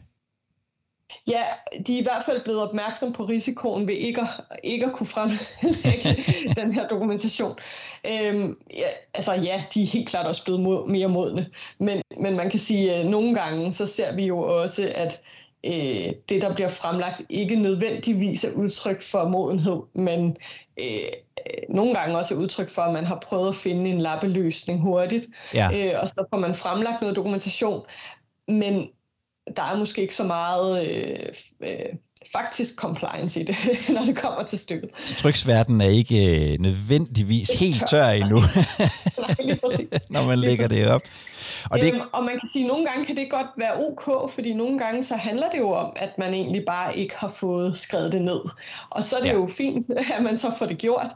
Ja, 1.27 1.43
de 1.87 1.95
er 1.95 1.99
i 1.99 2.03
hvert 2.03 2.23
fald 2.25 2.43
blevet 2.43 2.61
opmærksom 2.61 3.13
på 3.13 3.23
risikoen 3.25 3.87
ved 3.87 3.95
ikke 3.95 4.21
at, 4.21 4.27
ikke 4.63 4.85
at 4.85 4.93
kunne 4.93 5.07
fremlægge 5.07 6.23
den 6.61 6.73
her 6.73 6.87
dokumentation. 6.87 7.57
Øhm, 8.07 8.57
ja, 8.77 8.87
altså 9.13 9.33
ja, 9.33 9.63
de 9.73 9.81
er 9.81 9.87
helt 9.87 10.09
klart 10.09 10.27
også 10.27 10.43
blevet 10.43 10.61
mod, 10.61 10.87
mere 10.87 11.07
modne, 11.07 11.49
men, 11.77 12.01
men 12.17 12.35
man 12.37 12.49
kan 12.49 12.59
sige, 12.59 12.93
at 12.93 13.05
nogle 13.05 13.35
gange 13.35 13.73
så 13.73 13.85
ser 13.85 14.15
vi 14.15 14.25
jo 14.25 14.39
også, 14.39 14.91
at 14.95 15.21
øh, 15.63 16.13
det, 16.29 16.41
der 16.41 16.53
bliver 16.53 16.69
fremlagt, 16.69 17.21
ikke 17.29 17.55
nødvendigvis 17.55 18.43
er 18.43 18.51
udtryk 18.51 19.01
for 19.01 19.27
modenhed, 19.27 19.81
men 19.93 20.37
øh, 20.77 20.85
øh, 20.85 21.63
nogle 21.69 21.93
gange 21.93 22.17
også 22.17 22.33
er 22.33 22.39
udtryk 22.39 22.69
for, 22.69 22.81
at 22.81 22.93
man 22.93 23.05
har 23.05 23.19
prøvet 23.27 23.49
at 23.49 23.55
finde 23.55 23.89
en 23.89 24.01
lappeløsning 24.01 24.81
hurtigt, 24.81 25.27
Ja. 25.53 25.69
øh, 25.75 26.01
og 26.01 26.07
så 26.07 26.25
får 26.33 26.37
man 26.37 26.55
fremlagt 26.55 27.01
noget 27.01 27.15
dokumentation, 27.15 27.81
men 28.47 28.89
der 29.55 29.63
er 29.63 29.77
måske 29.77 30.01
ikke 30.01 30.15
så 30.15 30.23
meget 30.23 30.87
øh, 30.87 31.27
øh, 31.63 31.85
faktisk 32.33 32.75
compliance 32.75 33.41
i 33.41 33.43
det, 33.43 33.55
når 33.95 34.05
det 34.05 34.17
kommer 34.17 34.43
til 34.43 34.59
stykket. 34.59 34.89
Så 35.05 35.15
tryksværten 35.15 35.81
er 35.81 35.89
ikke 35.89 36.51
øh, 36.51 36.59
nødvendigvis 36.59 37.49
helt 37.49 37.83
tør 37.89 38.07
endnu, 38.07 38.39
når 40.15 40.27
man 40.27 40.39
lægger 40.39 40.67
det 40.67 40.87
op. 40.87 41.01
Og 41.69 41.79
det, 41.79 41.93
Øhm, 41.93 42.01
og 42.11 42.23
man 42.23 42.39
kan 42.39 42.49
sige, 42.53 42.65
at 42.65 42.67
nogle 42.67 42.85
gange 42.85 43.05
kan 43.05 43.15
det 43.15 43.31
godt 43.31 43.47
være 43.57 43.71
ok, 43.87 44.31
fordi 44.31 44.53
nogle 44.53 44.79
gange 44.79 45.03
så 45.03 45.15
handler 45.15 45.49
det 45.49 45.57
jo 45.59 45.71
om, 45.71 45.93
at 45.95 46.17
man 46.17 46.33
egentlig 46.33 46.63
bare 46.65 46.97
ikke 46.97 47.15
har 47.17 47.27
fået 47.27 47.77
skrevet 47.77 48.11
det 48.11 48.21
ned. 48.21 48.39
Og 48.89 49.03
så 49.03 49.15
er 49.17 49.21
det 49.21 49.29
Ja. 49.29 49.33
jo 49.33 49.47
fint, 49.47 49.89
at 50.17 50.23
man 50.23 50.37
så 50.37 50.51
får 50.59 50.65
det 50.65 50.77
gjort. 50.77 51.07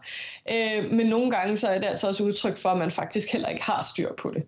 Øh, 0.52 0.92
men 0.92 1.08
nogle 1.08 1.32
gange 1.32 1.58
så 1.58 1.68
er 1.68 1.78
det 1.80 1.86
altså 1.88 2.08
også 2.08 2.24
udtryk 2.24 2.58
for, 2.58 2.70
at 2.70 2.78
man 2.78 2.92
faktisk 2.92 3.28
heller 3.32 3.48
ikke 3.50 3.64
har 3.64 3.88
styr 3.92 4.10
på 4.22 4.32
det. 4.36 4.44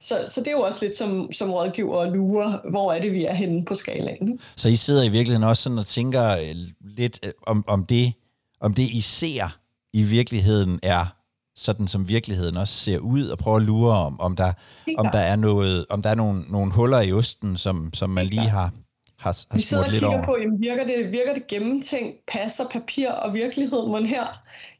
Så, 0.00 0.24
så 0.26 0.40
det 0.40 0.46
er 0.48 0.52
jo 0.52 0.60
også 0.62 0.78
lidt 0.82 0.96
som, 0.96 1.32
som 1.32 1.50
rådgiver 1.50 1.96
og 1.96 2.12
lurer, 2.12 2.70
hvor 2.70 2.92
er 2.92 3.00
det, 3.00 3.12
vi 3.12 3.24
er 3.24 3.34
henne 3.34 3.64
på 3.64 3.74
skalaen. 3.74 4.40
så 4.56 4.68
I 4.68 4.76
sidder 4.76 5.02
i 5.04 5.08
virkeligheden 5.08 5.48
også 5.48 5.62
sådan 5.62 5.78
og 5.78 5.86
tænker 5.86 6.32
øh, 6.38 6.54
lidt 6.80 7.20
øh, 7.26 7.32
om, 7.46 7.64
om, 7.68 7.86
det, 7.86 8.12
om 8.60 8.74
det, 8.74 8.82
I 8.82 9.00
ser 9.00 9.58
i 9.92 10.02
virkeligheden 10.02 10.80
er 10.82 11.14
sådan, 11.56 11.88
som 11.88 12.08
virkeligheden 12.08 12.56
også 12.56 12.74
ser 12.74 12.98
ud, 12.98 13.26
og 13.28 13.38
prøver 13.38 13.56
at 13.56 13.62
lure 13.62 13.96
om, 13.98 14.20
om 14.20 14.36
der, 14.36 14.52
om 14.98 15.08
der 15.12 15.18
er, 15.18 15.36
noget, 15.36 15.86
om 15.90 16.02
der 16.02 16.10
er 16.10 16.14
nogle, 16.14 16.42
nogle 16.48 16.72
huller 16.72 17.00
i 17.00 17.12
osten, 17.12 17.56
som, 17.56 17.90
som 17.94 18.10
man 18.10 18.26
lige 18.26 18.48
har, 18.48 18.70
har, 19.18 19.44
har 19.50 19.58
Vi 19.58 19.62
sidder 19.62 19.84
og 19.84 19.90
lidt 19.90 20.00
kigger 20.02 20.16
over. 20.16 20.24
på, 20.24 20.36
jamen, 20.40 20.60
virker, 20.60 20.84
det, 20.84 21.12
virker 21.12 21.34
det 21.34 21.46
gennemtænkt, 21.46 22.16
passer 22.28 22.64
papir 22.68 23.08
og 23.10 23.34
virkelighed 23.34 23.88
man 23.88 24.06
her? 24.06 24.26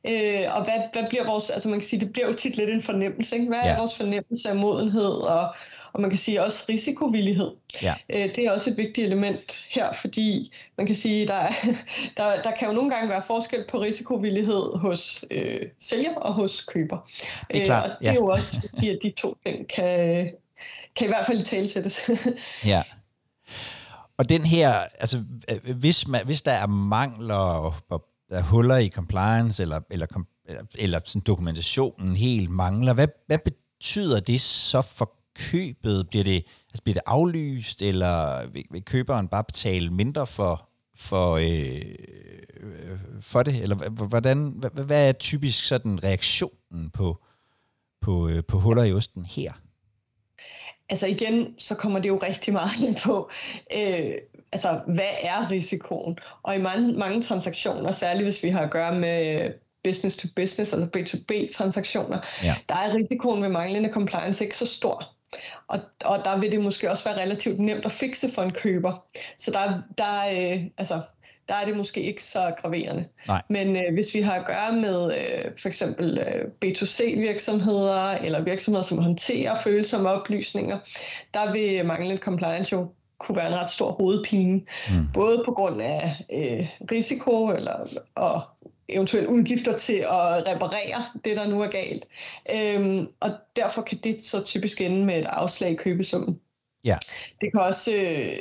Øh, 0.06 0.56
og 0.56 0.64
hvad, 0.64 0.80
hvad 0.92 1.08
bliver 1.08 1.26
vores, 1.26 1.50
altså 1.50 1.68
man 1.68 1.78
kan 1.80 1.88
sige, 1.88 2.00
det 2.00 2.12
bliver 2.12 2.28
jo 2.28 2.34
tit 2.36 2.56
lidt 2.56 2.70
en 2.70 2.82
fornemmelse, 2.82 3.36
ikke? 3.36 3.48
Hvad 3.48 3.58
er 3.58 3.68
Ja. 3.68 3.78
vores 3.78 3.96
fornemmelse 3.96 4.48
af 4.48 4.56
modenhed, 4.56 5.10
og, 5.10 5.54
og 5.92 6.00
man 6.00 6.10
kan 6.10 6.18
sige 6.18 6.42
også 6.42 6.64
risikovillighed. 6.68 7.50
Ja. 7.82 7.94
Øh, 8.10 8.34
det 8.34 8.38
er 8.38 8.50
også 8.50 8.70
et 8.70 8.76
vigtigt 8.76 9.06
element 9.06 9.64
her, 9.70 9.92
fordi 9.92 10.52
man 10.78 10.86
kan 10.86 10.96
sige, 10.96 11.28
der, 11.28 11.34
er, 11.34 11.52
der, 12.16 12.42
der 12.42 12.52
kan 12.58 12.68
jo 12.68 12.74
nogle 12.74 12.90
gange 12.90 13.08
være 13.08 13.22
forskel 13.26 13.64
på 13.70 13.80
risikovillighed 13.80 14.78
hos 14.78 15.24
øh, 15.30 15.60
sælger 15.80 16.14
og 16.14 16.34
hos 16.34 16.64
køber. 16.64 17.10
Det 17.50 17.62
er 17.62 17.64
klart, 17.64 17.90
og 17.90 17.96
det 17.98 18.06
ja. 18.06 18.10
er 18.10 18.14
jo 18.14 18.26
også, 18.26 18.68
fordi 18.70 18.88
at 18.88 18.98
de 19.02 19.12
to 19.16 19.36
ting 19.46 19.68
kan, 19.68 20.30
kan 20.96 21.06
i 21.06 21.08
hvert 21.08 21.26
fald 21.26 21.42
talsættes. 21.42 22.10
Ja. 22.66 22.82
Og 24.18 24.28
den 24.28 24.44
her, 24.44 24.72
altså 25.00 25.24
øh, 25.48 25.76
hvis, 25.76 26.08
man, 26.08 26.24
hvis 26.24 26.42
der 26.42 26.52
er 26.52 26.66
mangler 26.66 27.34
og, 27.34 27.74
og 27.88 28.04
der 28.30 28.38
er 28.38 28.42
huller 28.42 28.76
i 28.76 28.88
compliance, 28.88 29.62
eller, 29.62 29.80
eller, 29.90 30.06
eller, 30.46 30.62
eller 30.78 31.00
sådan 31.04 31.22
dokumentationen 31.26 32.16
helt 32.16 32.50
mangler, 32.50 32.92
hvad, 32.92 33.08
hvad 33.26 33.38
betyder 33.38 34.20
det 34.20 34.40
så 34.40 34.82
for 34.82 35.21
købet? 35.38 36.08
Bliver 36.08 36.24
det, 36.24 36.44
altså 36.68 36.82
bliver 36.82 36.94
det 36.94 37.02
aflyst, 37.06 37.82
eller 37.82 38.46
vil, 38.46 38.64
vil 38.70 38.84
køberen 38.84 39.28
bare 39.28 39.44
betale 39.44 39.90
mindre 39.90 40.26
for, 40.26 40.68
for, 40.96 41.32
øh, 41.32 41.82
øh, 42.60 42.98
for 43.20 43.42
det? 43.42 43.62
Eller 43.62 43.90
hvordan, 43.90 44.54
hvad, 44.56 44.84
hvad 44.84 45.08
er 45.08 45.12
typisk 45.12 45.64
sådan 45.64 46.04
reaktionen 46.04 46.90
på, 46.90 47.22
på, 48.00 48.28
øh, 48.28 48.44
på 48.48 48.58
huller 48.58 48.84
i 48.84 48.92
osten 48.92 49.24
her? 49.24 49.52
Altså 50.88 51.06
igen, 51.06 51.54
så 51.58 51.74
kommer 51.74 51.98
det 51.98 52.08
jo 52.08 52.18
rigtig 52.22 52.52
meget 52.52 52.80
ind 52.86 52.96
på, 53.04 53.30
øh, 53.76 54.12
altså 54.52 54.80
hvad 54.86 55.10
er 55.22 55.50
risikoen? 55.50 56.18
Og 56.42 56.56
i 56.56 56.58
mange, 56.58 56.92
mange 56.92 57.22
transaktioner, 57.22 57.90
særligt 57.90 58.24
hvis 58.26 58.42
vi 58.42 58.48
har 58.48 58.60
at 58.60 58.70
gøre 58.70 58.94
med 58.98 59.50
business 59.84 60.16
to 60.16 60.28
business, 60.36 60.72
altså 60.72 60.88
B2B 60.96 61.52
transaktioner, 61.54 62.18
Ja. 62.42 62.54
der 62.68 62.74
er 62.74 62.94
risikoen 62.94 63.42
ved 63.42 63.48
manglende 63.48 63.92
compliance 63.92 64.44
ikke 64.44 64.56
så 64.56 64.66
stor. 64.66 65.04
Og, 65.68 65.80
og 66.04 66.24
der 66.24 66.38
vil 66.38 66.52
det 66.52 66.60
måske 66.60 66.90
også 66.90 67.04
være 67.04 67.22
relativt 67.22 67.60
nemt 67.60 67.84
at 67.84 67.92
fikse 67.92 68.30
for 68.30 68.42
en 68.42 68.52
køber. 68.52 69.04
Så 69.38 69.50
der, 69.50 69.82
der, 69.98 70.26
øh, 70.32 70.64
altså, 70.78 71.02
der 71.48 71.54
er 71.54 71.64
det 71.64 71.76
måske 71.76 72.02
ikke 72.02 72.24
så 72.24 72.54
graverende. 72.58 73.04
Nej. 73.28 73.42
Men 73.48 73.76
øh, 73.76 73.94
hvis 73.94 74.14
vi 74.14 74.20
har 74.20 74.34
at 74.34 74.46
gøre 74.46 74.72
med 74.72 75.14
øh, 75.18 75.44
for 75.58 75.68
eksempel 75.68 76.18
øh, 76.18 76.44
B2C-virksomheder 76.64 78.10
eller 78.10 78.40
virksomheder, 78.40 78.84
som 78.84 78.98
håndterer 78.98 79.56
følsomme 79.64 80.10
oplysninger, 80.10 80.78
der 81.34 81.52
vil 81.52 81.86
manglende 81.86 82.22
compliance 82.22 82.76
jo 82.76 82.88
kunne 83.18 83.36
være 83.36 83.48
en 83.48 83.58
ret 83.58 83.70
stor 83.70 83.92
hovedpine. 83.92 84.60
Mm. 84.88 84.94
Både 85.14 85.42
på 85.44 85.52
grund 85.52 85.82
af 85.82 86.24
øh, 86.32 86.68
risiko 86.90 87.48
eller, 87.48 87.86
og 88.14 88.42
eventuelle 88.88 89.28
udgifter 89.28 89.78
til 89.78 89.94
at 89.94 90.46
reparere 90.46 91.04
det, 91.24 91.36
der 91.36 91.46
nu 91.46 91.62
er 91.62 91.68
galt. 91.68 92.04
Øhm, 92.50 93.08
og 93.20 93.30
derfor 93.56 93.82
kan 93.82 93.98
det 94.04 94.22
så 94.22 94.42
typisk 94.42 94.80
ende 94.80 95.04
med 95.04 95.18
et 95.18 95.24
afslag 95.24 95.70
i 95.70 95.76
købesummen. 95.76 96.40
Ja. 96.84 96.96
Det 97.40 97.52
kan 97.52 97.60
også... 97.60 97.92
Øh, 97.92 98.36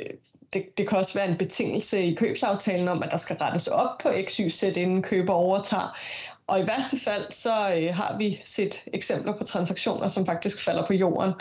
det, 0.52 0.78
det 0.78 0.88
kan 0.88 0.98
også 0.98 1.14
være 1.14 1.28
en 1.28 1.38
betingelse 1.38 2.04
i 2.04 2.14
købsaftalen 2.14 2.88
om, 2.88 3.02
at 3.02 3.10
der 3.10 3.16
skal 3.16 3.36
rettes 3.36 3.68
op 3.68 3.98
på 4.02 4.12
XYZ, 4.28 4.62
inden 4.62 5.02
køber 5.02 5.32
overtager. 5.32 5.98
Og 6.46 6.60
i 6.60 6.66
værste 6.66 6.98
fald, 6.98 7.32
så 7.32 7.74
øh, 7.74 7.94
har 7.94 8.18
vi 8.18 8.42
set 8.44 8.84
eksempler 8.92 9.38
på 9.38 9.44
transaktioner, 9.44 10.08
som 10.08 10.26
faktisk 10.26 10.64
falder 10.64 10.86
på 10.86 10.92
jorden 10.92 11.32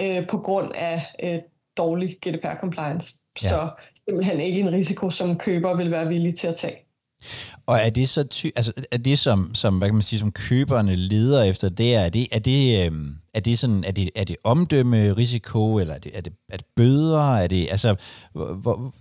øh, 0.00 0.26
på 0.26 0.38
grund 0.38 0.72
af 0.74 1.06
øh, 1.22 1.38
dårlig 1.76 2.18
GDPR-compliance. 2.26 3.20
Ja. 3.42 3.48
Så 3.48 3.70
simpelthen 4.04 4.40
ikke 4.40 4.60
en 4.60 4.72
risiko, 4.72 5.10
som 5.10 5.38
køber 5.38 5.76
vil 5.76 5.90
være 5.90 6.08
villige 6.08 6.32
til 6.32 6.46
at 6.46 6.56
tage. 6.56 6.89
Og 7.66 7.76
er 7.78 7.90
det 7.90 8.08
så 8.08 8.24
ty- 8.24 8.46
altså 8.56 8.72
er 8.92 8.96
det 8.96 9.18
som 9.18 9.54
som 9.54 9.78
hvad 9.78 9.88
kan 9.88 9.94
man 9.94 10.02
sige 10.02 10.20
som 10.20 10.32
køberne 10.32 10.94
leder 10.96 11.42
efter 11.42 11.68
det 11.68 11.94
er 11.94 12.08
det 12.08 12.26
er 12.32 12.38
det 12.38 12.86
øhm, 12.86 13.14
er 13.34 13.40
det 13.40 13.58
sådan 13.58 13.84
er 13.84 13.92
det 13.92 14.10
er 14.14 14.24
det 14.24 14.36
omdømme 14.44 15.12
risiko 15.12 15.78
eller 15.78 15.94
er 15.94 15.98
det 15.98 16.16
er 16.16 16.20
det, 16.20 16.32
er 16.48 16.56
det 16.56 16.66
bøder 16.76 17.36
er 17.36 17.46
det 17.46 17.68
altså 17.70 17.94
hvor, 18.32 18.92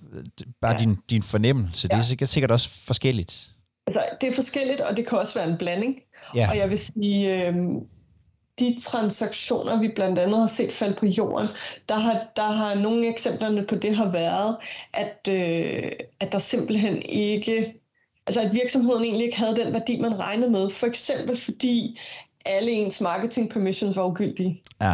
bare 0.62 0.72
ja. 0.72 0.72
Ja. 0.72 0.78
din 0.78 0.98
din 1.10 1.24
fornemmelse 1.24 1.88
det 1.88 1.94
er 1.94 2.16
Ja. 2.22 2.26
sikkert, 2.26 2.52
også 2.52 2.70
forskelligt. 2.86 3.50
Altså, 3.88 4.04
det 4.22 4.30
er 4.30 4.34
forskelligt, 4.36 4.82
og 4.82 4.98
det 4.98 5.08
kan 5.08 5.18
også 5.18 5.34
være 5.40 5.50
en 5.50 5.58
blanding. 5.58 5.96
Ja. 6.36 6.50
Og 6.50 6.58
jeg 6.58 6.70
vil 6.70 6.80
sige, 6.80 7.48
øh, 7.48 7.56
de 8.60 8.78
transaktioner, 8.88 9.80
vi 9.80 9.88
blandt 9.96 10.20
andet 10.20 10.40
har 10.40 10.48
set 10.48 10.74
falde 10.74 10.96
på 11.00 11.06
jorden, 11.06 11.48
der 11.90 11.96
har, 11.96 12.28
der 12.36 12.52
har 12.52 12.76
nogle 12.76 13.08
eksemplerne 13.14 13.66
på 13.70 13.76
det 13.76 13.96
har 13.96 14.12
været, 14.12 14.58
at, 14.94 15.28
øh, 15.28 15.92
at 16.20 16.32
der 16.32 16.40
simpelthen 16.40 17.02
ikke, 17.02 17.74
altså 18.30 18.42
at 18.42 18.54
virksomheden 18.54 19.04
egentlig 19.04 19.26
ikke 19.26 19.38
havde 19.38 19.56
den 19.56 19.74
værdi, 19.74 20.00
man 20.00 20.20
regnede 20.20 20.52
med. 20.52 20.70
For 20.70 20.88
eksempel 20.88 21.38
fordi 21.38 22.00
alle 22.46 22.72
ens 22.72 23.02
marketing 23.02 23.50
permissions 23.50 23.98
var 23.98 24.06
ugyldige. 24.06 24.62
Ja. 24.82 24.92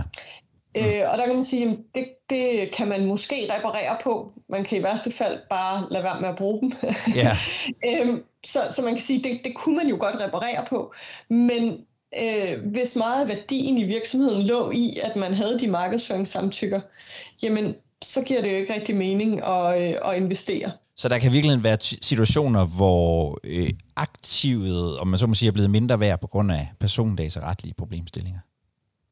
Øh, 0.76 1.12
og 1.12 1.18
der 1.18 1.26
kan 1.26 1.36
man 1.36 1.46
sige, 1.46 1.70
at 1.70 1.78
det, 1.96 2.08
det 2.30 2.72
kan 2.72 2.88
man 2.88 3.06
måske 3.06 3.54
reparere 3.58 3.98
på. 4.04 4.32
Man 4.50 4.64
kan 4.64 4.78
i 4.78 4.84
værste 4.84 5.12
fald 5.12 5.40
bare 5.50 5.88
lade 5.92 6.04
være 6.04 6.22
med 6.22 6.30
at 6.30 6.36
bruge 6.36 6.62
dem. 6.62 6.72
Ja. 7.16 7.32
øhm, 7.90 8.24
så, 8.46 8.68
så 8.72 8.82
man 8.82 8.96
kan 8.96 9.04
sige, 9.04 9.24
det, 9.24 9.40
det 9.44 9.56
kunne 9.56 9.78
man 9.78 9.88
jo 9.88 9.98
godt 10.00 10.22
reparere 10.22 10.66
på. 10.70 10.94
Men 11.30 11.86
øh, 12.22 12.66
hvis 12.66 12.96
meget 12.96 13.22
af 13.22 13.30
værdien 13.30 13.78
i 13.78 13.84
virksomheden 13.84 14.42
lå 14.42 14.72
i, 14.72 15.00
at 15.04 15.16
man 15.16 15.34
havde 15.34 15.60
de 15.60 15.68
markedsføringssamtykker, 15.68 16.82
jamen 17.44 17.76
så 18.02 18.22
giver 18.22 18.42
det 18.42 18.52
jo 18.52 18.56
ikke 18.56 18.74
rigtig 18.74 18.96
mening 18.96 19.46
at, 19.46 19.82
øh, 19.82 19.96
at 20.06 20.18
investere. 20.18 20.72
Så 20.98 21.10
der 21.10 21.20
kan 21.20 21.34
virkelig 21.34 21.64
være 21.64 21.78
situationer, 21.82 22.66
hvor 22.66 23.40
øh, 23.44 23.70
aktivet, 23.96 25.00
om 25.00 25.08
man 25.08 25.20
så 25.20 25.28
må 25.28 25.34
sige, 25.34 25.48
er 25.48 25.52
blevet 25.52 25.70
mindre 25.70 26.00
værd 26.00 26.20
på 26.20 26.28
grund 26.28 26.52
af 26.52 26.70
persondataretlige 26.80 27.74
problemstillinger. 27.74 28.40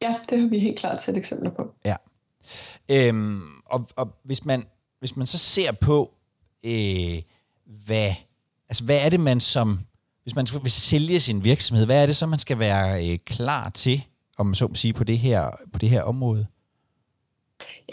Ja, 0.02 0.16
det 0.30 0.40
har 0.40 0.48
vi 0.48 0.60
helt 0.60 0.80
klart 0.80 1.04
set 1.04 1.18
eksempler 1.18 1.52
på. 1.52 1.74
Ja. 1.86 1.96
Øhm, 2.90 3.42
og, 3.66 3.90
og 3.96 4.16
hvis 4.24 4.46
man 4.46 4.66
hvis 5.04 5.18
man 5.18 5.28
så 5.28 5.38
ser 5.38 5.72
på, 5.72 6.14
øh, 6.66 7.22
hvad, 7.66 8.10
altså, 8.70 8.84
hvad 8.84 9.06
er 9.06 9.10
det, 9.10 9.20
man 9.20 9.40
som, 9.40 9.80
hvis 10.24 10.36
man 10.36 10.48
vil 10.62 10.72
sælge 10.72 11.20
sin 11.20 11.44
virksomhed, 11.44 11.86
hvad 11.86 12.02
er 12.02 12.06
det 12.06 12.16
så, 12.16 12.26
man 12.26 12.40
skal 12.40 12.60
være 12.60 13.10
øh, 13.10 13.20
klar 13.26 13.70
til, 13.70 14.04
om 14.38 14.46
man 14.46 14.56
så 14.56 14.68
må 14.68 14.76
sige, 14.76 14.94
på 14.94 15.04
det 15.04 15.20
her, 15.20 15.50
på 15.74 15.80
det 15.80 15.90
her 15.90 16.02
område? 16.02 16.48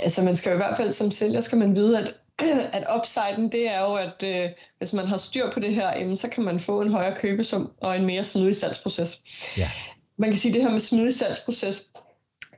Ja, 0.00 0.08
så 0.08 0.22
man 0.22 0.36
skal 0.36 0.50
jo 0.50 0.54
i 0.54 0.56
hvert 0.56 0.76
fald 0.76 0.92
som 0.92 1.10
sælger, 1.10 1.40
skal 1.40 1.58
man 1.58 1.74
vide, 1.74 1.98
at 1.98 2.14
at 2.72 2.84
upsiden, 2.96 3.52
det 3.52 3.68
er 3.68 3.80
jo, 3.80 3.94
at 3.94 4.22
øh, 4.24 4.50
hvis 4.78 4.92
man 4.92 5.06
har 5.06 5.18
styr 5.18 5.50
på 5.50 5.60
det 5.60 5.74
her, 5.74 5.98
jamen, 5.98 6.16
så 6.16 6.28
kan 6.28 6.44
man 6.44 6.60
få 6.60 6.82
en 6.82 6.92
højere 6.92 7.16
købesum 7.16 7.72
og 7.80 7.96
en 7.96 8.06
mere 8.06 8.24
smidig 8.24 8.56
salgsproces. 8.56 9.20
Ja. 9.56 9.70
Man 10.16 10.30
kan 10.30 10.38
sige, 10.38 10.50
at 10.50 10.54
det 10.54 10.62
her 10.62 10.70
med 10.70 10.80
smidig 10.80 11.14
salgsproces, 11.14 11.82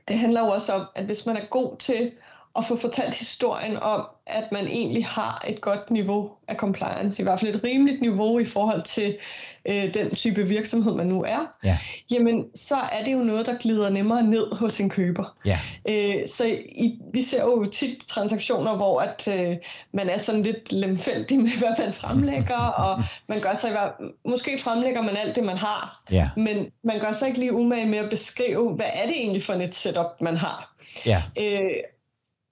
det 0.07 0.17
handler 0.17 0.41
jo 0.41 0.47
også 0.47 0.73
om, 0.73 0.85
at 0.95 1.05
hvis 1.05 1.25
man 1.25 1.37
er 1.37 1.45
god 1.45 1.77
til 1.77 2.11
at 2.55 2.65
få 2.65 2.75
fortalt 2.75 3.13
historien 3.13 3.77
om, 3.77 4.05
at 4.27 4.51
man 4.51 4.67
egentlig 4.67 5.05
har 5.05 5.45
et 5.47 5.61
godt 5.61 5.91
niveau 5.91 6.31
af 6.47 6.55
compliance, 6.55 7.21
i 7.21 7.23
hvert 7.23 7.39
fald 7.39 7.55
et 7.55 7.63
rimeligt 7.63 8.01
niveau 8.01 8.39
i 8.39 8.45
forhold 8.45 8.83
til 8.83 9.17
øh, 9.65 9.93
den 9.93 10.15
type 10.15 10.43
virksomhed, 10.43 10.95
man 10.95 11.07
nu 11.07 11.23
er, 11.23 11.51
ja. 11.63 11.77
jamen 12.11 12.45
så 12.55 12.75
er 12.75 13.03
det 13.03 13.13
jo 13.13 13.17
noget, 13.17 13.45
der 13.45 13.57
glider 13.57 13.89
nemmere 13.89 14.23
ned 14.23 14.55
hos 14.55 14.79
en 14.79 14.89
køber. 14.89 15.37
Ja. 15.45 15.59
Øh, 15.89 16.27
så 16.27 16.45
i, 16.69 16.99
vi 17.13 17.21
ser 17.21 17.43
jo 17.43 17.65
tit 17.65 18.03
transaktioner, 18.07 18.75
hvor 18.75 19.01
at 19.01 19.27
øh, 19.27 19.57
man 19.91 20.09
er 20.09 20.17
sådan 20.17 20.43
lidt 20.43 20.71
lemfældig 20.71 21.39
med, 21.39 21.57
hvad 21.57 21.85
man 21.85 21.93
fremlægger, 21.93 22.59
og 22.85 23.03
man 23.27 23.39
gør 23.39 23.57
sig, 23.61 23.91
måske 24.25 24.57
fremlægger 24.57 25.01
man 25.01 25.17
alt 25.17 25.35
det, 25.35 25.43
man 25.43 25.57
har, 25.57 26.03
ja. 26.11 26.29
men 26.35 26.71
man 26.83 26.99
gør 26.99 27.11
sig 27.11 27.27
ikke 27.27 27.39
lige 27.39 27.53
umage 27.53 27.85
med 27.85 27.97
at 27.97 28.09
beskrive, 28.09 28.73
hvad 28.75 28.89
er 28.93 29.05
det 29.05 29.15
egentlig 29.15 29.43
for 29.43 29.53
et 29.53 29.75
setup, 29.75 30.21
man 30.21 30.37
har. 30.37 30.73
Ja. 31.05 31.23
Øh, 31.39 31.71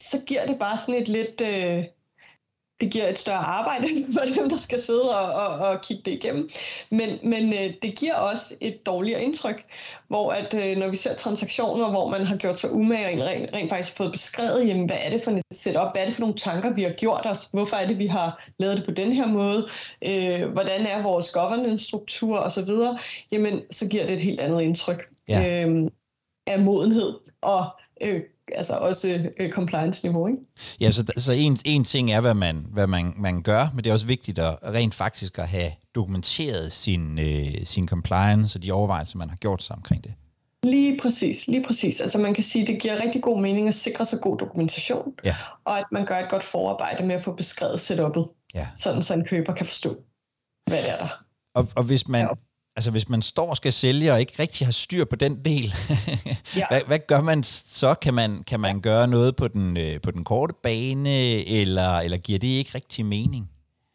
så 0.02 0.20
giver 0.28 0.46
det 0.46 0.60
bare 0.60 0.78
sådan 0.78 1.02
et 1.02 1.08
lidt... 1.08 1.42
Øh, 1.42 1.86
det 2.82 2.92
giver 2.92 3.08
et 3.08 3.20
større 3.20 3.38
arbejde 3.38 3.88
for 4.14 4.26
dem, 4.36 4.50
der 4.50 4.58
skal 4.58 4.82
sidde 4.82 5.20
og, 5.20 5.34
og, 5.34 5.68
og 5.68 5.82
kigge 5.82 6.04
det 6.06 6.12
igennem. 6.12 6.50
Men, 6.90 7.20
men 7.24 7.54
øh, 7.54 7.74
det 7.82 7.96
giver 7.96 8.14
også 8.14 8.56
et 8.62 8.86
dårligere 8.86 9.24
indtryk, 9.24 9.66
hvor 10.08 10.32
at 10.34 10.54
øh, 10.54 10.78
når 10.78 10.90
vi 10.90 10.96
ser 10.96 11.16
transaktioner, 11.16 11.90
hvor 11.90 12.10
man 12.10 12.26
har 12.26 12.38
gjort 12.38 12.60
sig 12.60 12.72
umage 12.72 13.22
og 13.22 13.28
rent, 13.28 13.56
rent 13.56 13.70
faktisk 13.70 13.98
fået 13.98 14.12
beskrevet, 14.12 14.68
jamen, 14.68 14.86
hvad 14.86 14.98
er 15.00 15.10
det 15.10 15.24
for 15.24 15.32
et 15.32 15.44
setup, 15.52 15.92
hvad 15.94 16.02
er 16.02 16.06
det 16.06 16.14
for 16.14 16.22
nogle 16.22 16.38
tanker, 16.38 16.74
vi 16.74 16.84
har 16.84 16.92
gjort 16.92 17.26
os, 17.26 17.50
hvorfor 17.54 17.76
er 17.76 17.88
det, 17.88 18.00
vi 18.00 18.08
har 18.08 18.50
lavet 18.58 18.78
det 18.78 18.86
på 18.86 18.92
den 18.92 19.14
her 19.14 19.28
måde, 19.28 19.68
øh, 20.02 20.50
hvordan 20.50 20.86
er 20.86 21.04
vores 21.04 21.30
governance-struktur 21.30 22.38
osv., 22.38 22.70
jamen 23.32 23.62
så 23.72 23.88
giver 23.90 24.06
det 24.06 24.14
et 24.14 24.22
helt 24.22 24.40
andet 24.40 24.62
indtryk 24.62 25.10
ja. 25.28 25.66
øh, 25.66 25.90
af 26.48 26.60
modenhed 26.60 27.14
og 27.42 27.66
øh, 28.02 28.22
altså 28.56 28.74
også 28.74 29.30
øh, 29.40 29.52
compliance-niveau. 29.52 30.28
Ikke? 30.28 30.40
Ja, 30.80 30.92
så, 30.92 31.14
så 31.18 31.32
en, 31.32 31.58
en 31.66 31.84
ting 31.84 32.12
er, 32.12 32.22
hvad, 32.22 32.34
man, 32.34 32.66
hvad 32.70 32.88
man, 32.88 33.14
man 33.18 33.42
gør, 33.42 33.72
men 33.74 33.84
det 33.84 33.90
er 33.90 33.94
også 33.94 34.06
vigtigt 34.06 34.40
at 34.40 34.58
rent 34.64 34.94
faktisk 34.94 35.40
at 35.40 35.48
have 35.48 35.72
dokumenteret 35.96 36.72
sin, 36.72 37.20
øh, 37.20 37.66
sin 37.66 37.88
compliance 37.88 38.60
og 38.60 38.64
de 38.64 38.72
overvejelser, 38.72 39.18
man 39.18 39.30
har 39.30 39.38
gjort 39.38 39.64
sig 39.64 39.76
omkring 39.76 40.04
det. 40.04 40.14
Lige 40.64 41.00
præcis, 41.02 41.48
lige 41.48 41.64
præcis. 41.64 42.02
Altså 42.02 42.18
man 42.18 42.34
kan 42.34 42.44
sige, 42.44 42.62
at 42.62 42.68
det 42.68 42.82
giver 42.82 43.02
rigtig 43.04 43.22
god 43.22 43.42
mening 43.42 43.68
at 43.68 43.76
sikre 43.76 44.06
sig 44.06 44.20
god 44.22 44.38
dokumentation, 44.38 45.14
ja. 45.24 45.36
og 45.66 45.80
at 45.80 45.86
man 45.92 46.06
gør 46.06 46.20
et 46.20 46.30
godt 46.30 46.44
forarbejde 46.44 47.06
med 47.06 47.16
at 47.16 47.24
få 47.24 47.36
beskrevet 47.36 47.92
setup'et, 47.92 48.50
ja. 48.56 48.68
sådan 48.78 49.02
så 49.02 49.14
en 49.14 49.26
køber 49.26 49.54
kan 49.54 49.66
forstå, 49.66 49.98
hvad 50.68 50.78
det 50.78 50.92
er 50.92 50.98
der. 50.98 51.24
Og, 51.54 51.68
og 51.76 51.84
hvis 51.84 52.08
man, 52.08 52.22
ja 52.22 52.28
altså 52.82 52.92
hvis 52.92 53.10
man 53.10 53.22
står 53.22 53.50
og 53.50 53.58
skal 53.58 53.74
sælge 53.74 54.14
og 54.14 54.20
ikke 54.20 54.34
rigtig 54.40 54.68
har 54.68 54.72
styr 54.72 55.06
på 55.06 55.16
den 55.16 55.46
del, 55.46 55.74
ja. 56.58 56.66
hvad, 56.70 56.82
hvad 56.88 57.00
gør 57.08 57.22
man 57.22 57.44
så? 57.44 57.94
Kan 57.94 58.14
man, 58.14 58.44
kan 58.44 58.60
man 58.60 58.82
gøre 58.82 59.08
noget 59.08 59.36
på 59.36 59.48
den, 59.48 59.78
øh, 59.78 60.02
på 60.02 60.12
den 60.12 60.24
korte 60.24 60.54
bane, 60.64 61.10
eller, 61.48 62.00
eller 62.00 62.18
giver 62.18 62.40
det 62.40 62.48
ikke 62.48 62.72
rigtig 62.76 63.06
mening? 63.06 63.50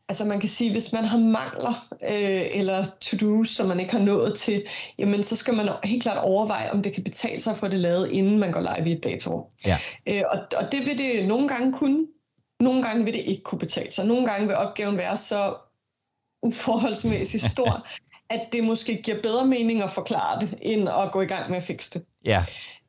Altså 0.09 0.25
man 0.25 0.41
kan 0.41 0.49
sige, 0.49 0.71
hvis 0.71 0.93
man 0.93 1.05
har 1.05 1.19
mangler 1.19 1.89
øh, 2.03 2.47
eller 2.61 2.85
to-dos, 3.01 3.49
som 3.49 3.67
man 3.67 3.81
ikke 3.81 3.93
har 3.93 4.01
nået 4.01 4.39
til, 4.39 4.63
jamen 4.99 5.23
så 5.23 5.37
skal 5.37 5.55
man 5.55 5.69
helt 5.85 6.03
klart 6.03 6.25
overveje, 6.25 6.71
om 6.71 6.83
det 6.83 6.93
kan 6.95 7.05
betale 7.05 7.41
sig 7.41 7.57
for 7.57 7.69
det 7.69 7.81
lavet, 7.81 8.11
inden 8.11 8.39
man 8.39 8.53
går 8.53 8.61
live 8.61 8.89
i 8.89 8.93
et 8.93 9.05
datarum. 9.05 9.45
Ja. 9.67 9.79
Øh, 10.07 10.23
og, 10.31 10.39
og 10.57 10.73
det 10.73 10.87
vil 10.87 10.99
det 10.99 11.29
nogle 11.29 11.49
gange 11.49 11.73
kunne, 11.73 12.07
nogle 12.61 12.83
gange 12.83 13.05
vil 13.05 13.15
det 13.15 13.21
ikke 13.21 13.43
kunne 13.43 13.59
betale 13.59 13.93
sig. 13.93 14.07
Nogle 14.07 14.27
gange 14.27 14.47
vil 14.47 14.57
opgaven 14.57 14.97
være 14.97 15.17
så 15.17 15.55
uforholdsmæssigt 16.43 17.45
stor, 17.45 17.87
at 18.31 18.41
det 18.53 18.65
måske 18.65 19.03
giver 19.03 19.23
bedre 19.23 19.47
mening 19.47 19.83
at 19.83 19.91
forklare 19.91 20.41
det, 20.41 20.55
end 20.63 20.89
at 20.89 21.13
gå 21.13 21.21
i 21.21 21.27
gang 21.27 21.51
med 21.51 21.57
at 21.57 21.63
fikse 21.63 21.91
det. 21.91 22.05
Ja. 22.25 22.45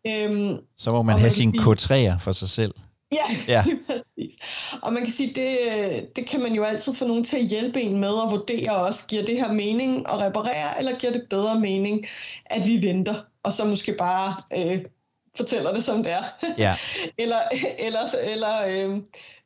Øhm, 0.07 0.57
så 0.77 0.91
må 0.91 1.01
man 1.01 1.19
have 1.19 1.29
sine 1.29 1.53
K3'er 1.59 2.19
for 2.19 2.31
sig 2.31 2.49
selv. 2.49 2.73
Ja, 3.11 3.25
ja. 3.47 3.63
præcis. 3.87 4.35
Og 4.81 4.93
man 4.93 5.03
kan 5.03 5.11
sige, 5.11 5.33
det, 5.33 6.15
det 6.15 6.27
kan 6.27 6.41
man 6.41 6.53
jo 6.53 6.63
altid 6.63 6.95
få 6.95 7.07
nogen 7.07 7.23
til 7.23 7.37
at 7.37 7.45
hjælpe 7.45 7.81
en 7.81 7.99
med 7.99 8.21
at 8.25 8.31
vurdere 8.31 8.75
også, 8.75 9.07
giver 9.07 9.25
det 9.25 9.37
her 9.37 9.51
mening 9.51 10.09
at 10.09 10.19
reparere, 10.19 10.79
eller 10.79 10.99
giver 10.99 11.13
det 11.13 11.23
bedre 11.29 11.59
mening, 11.59 12.07
at 12.45 12.67
vi 12.67 12.87
venter, 12.87 13.15
og 13.43 13.53
så 13.53 13.65
måske 13.65 13.93
bare 13.93 14.35
øh, 14.53 14.81
fortæller 15.37 15.73
det, 15.73 15.83
som 15.83 16.03
det 16.03 16.11
er. 16.11 16.23
Ja. 16.57 16.75
eller 17.23 17.39
eller, 17.79 18.15
eller 18.23 18.65
øh, 18.67 18.97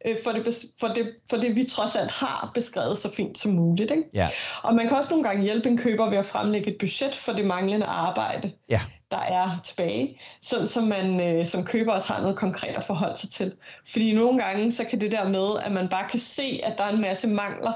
øh, 0.05 0.15
for, 0.23 0.31
det, 0.31 0.65
for, 0.79 0.87
det, 0.87 1.11
for 1.29 1.37
det, 1.37 1.55
vi 1.55 1.63
trods 1.63 1.95
alt 1.95 2.11
har 2.11 2.51
beskrevet 2.53 2.97
så 2.97 3.11
fint 3.13 3.39
som 3.39 3.51
muligt. 3.51 3.91
Ikke? 3.91 4.03
Ja. 4.13 4.29
Og 4.63 4.75
man 4.75 4.87
kan 4.87 4.97
også 4.97 5.09
nogle 5.09 5.23
gange 5.23 5.43
hjælpe 5.43 5.69
en 5.69 5.77
køber 5.77 6.09
ved 6.09 6.17
at 6.17 6.25
fremlægge 6.25 6.71
et 6.71 6.77
budget 6.77 7.15
for 7.15 7.33
det 7.33 7.45
manglende 7.45 7.85
arbejde. 7.85 8.51
Ja 8.69 8.79
der 9.11 9.17
er 9.17 9.61
tilbage, 9.63 10.19
sådan 10.41 10.67
så 10.67 10.81
man 10.81 11.21
øh, 11.21 11.45
som 11.45 11.65
køber 11.65 11.93
også 11.93 12.13
har 12.13 12.21
noget 12.21 12.37
konkret 12.37 12.77
at 12.77 12.83
forholde 12.83 13.17
sig 13.17 13.29
til. 13.29 13.53
Fordi 13.91 14.13
nogle 14.13 14.43
gange, 14.43 14.71
så 14.71 14.83
kan 14.83 15.01
det 15.01 15.11
der 15.11 15.29
med, 15.29 15.65
at 15.65 15.71
man 15.71 15.87
bare 15.89 16.09
kan 16.09 16.19
se, 16.19 16.61
at 16.63 16.77
der 16.77 16.83
er 16.83 16.89
en 16.89 17.01
masse 17.01 17.27
mangler, 17.27 17.71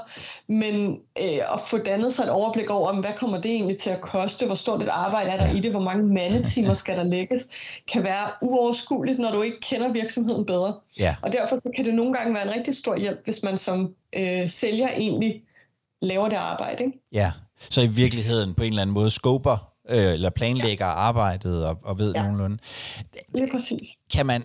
men 0.46 0.98
øh, 1.20 1.40
at 1.54 1.60
få 1.66 1.78
dannet 1.78 2.14
sig 2.14 2.24
et 2.24 2.30
overblik 2.30 2.70
over, 2.70 3.00
hvad 3.00 3.12
kommer 3.16 3.40
det 3.40 3.50
egentlig 3.50 3.78
til 3.78 3.90
at 3.90 4.00
koste, 4.00 4.46
hvor 4.46 4.54
stort 4.54 4.82
et 4.82 4.88
arbejde 4.88 5.30
er 5.30 5.36
der 5.36 5.56
i 5.56 5.60
det, 5.60 5.70
hvor 5.70 5.80
mange 5.80 6.02
mandetimer 6.02 6.74
skal 6.74 6.96
der 6.96 7.04
lægges, 7.04 7.42
kan 7.92 8.04
være 8.04 8.28
uoverskueligt, 8.42 9.18
når 9.18 9.32
du 9.32 9.42
ikke 9.42 9.60
kender 9.60 9.88
virksomheden 9.88 10.46
bedre. 10.46 10.74
Ja. 10.98 11.16
Og 11.22 11.32
derfor 11.32 11.56
så 11.56 11.70
kan 11.76 11.84
det 11.84 11.94
nogle 11.94 12.15
gange 12.16 12.34
være 12.34 12.48
en 12.48 12.54
rigtig 12.54 12.76
stor 12.76 12.96
hjælp, 12.96 13.24
hvis 13.24 13.42
man 13.42 13.58
som 13.58 13.94
øh, 14.16 14.50
sælger 14.50 14.88
egentlig 14.88 15.42
laver 16.02 16.28
det 16.28 16.36
arbejde. 16.36 16.84
Ikke? 16.84 16.98
Ja, 17.12 17.32
så 17.70 17.80
i 17.80 17.86
virkeligheden 17.86 18.54
på 18.54 18.62
en 18.62 18.68
eller 18.68 18.82
anden 18.82 18.94
måde 18.94 19.10
skoper 19.10 19.72
øh, 19.88 20.12
eller 20.12 20.30
planlægger 20.30 20.86
ja. 20.86 20.92
arbejdet 20.92 21.66
og, 21.66 21.78
og 21.82 21.98
ved 21.98 22.14
ja. 22.14 22.22
nogenlunde. 22.22 22.58
Lige 23.34 23.50
præcis. 23.52 23.88
Kan 24.12 24.26
man, 24.26 24.44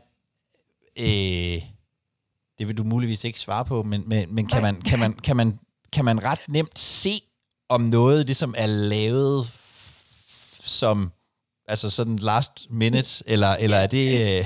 øh, 0.99 1.61
det 2.59 2.67
vil 2.67 2.77
du 2.77 2.83
muligvis 2.83 3.23
ikke 3.23 3.39
svare 3.39 3.65
på, 3.65 3.83
men, 3.83 4.03
men, 4.07 4.35
men 4.35 4.47
kan, 4.47 4.61
man, 4.61 4.81
kan, 4.81 4.99
man, 4.99 5.13
kan, 5.13 5.37
man, 5.37 5.59
kan 5.93 6.05
man 6.05 6.23
ret 6.23 6.41
nemt 6.49 6.79
se, 6.79 7.21
om 7.69 7.81
noget 7.81 8.25
ligesom 8.25 8.55
er 8.57 8.65
lavet 8.65 9.51
som 10.59 11.11
altså 11.67 11.89
sådan 11.89 12.15
last 12.15 12.67
minute, 12.69 13.23
eller, 13.27 13.47
eller 13.47 13.77
er 13.77 13.87
det... 13.87 14.45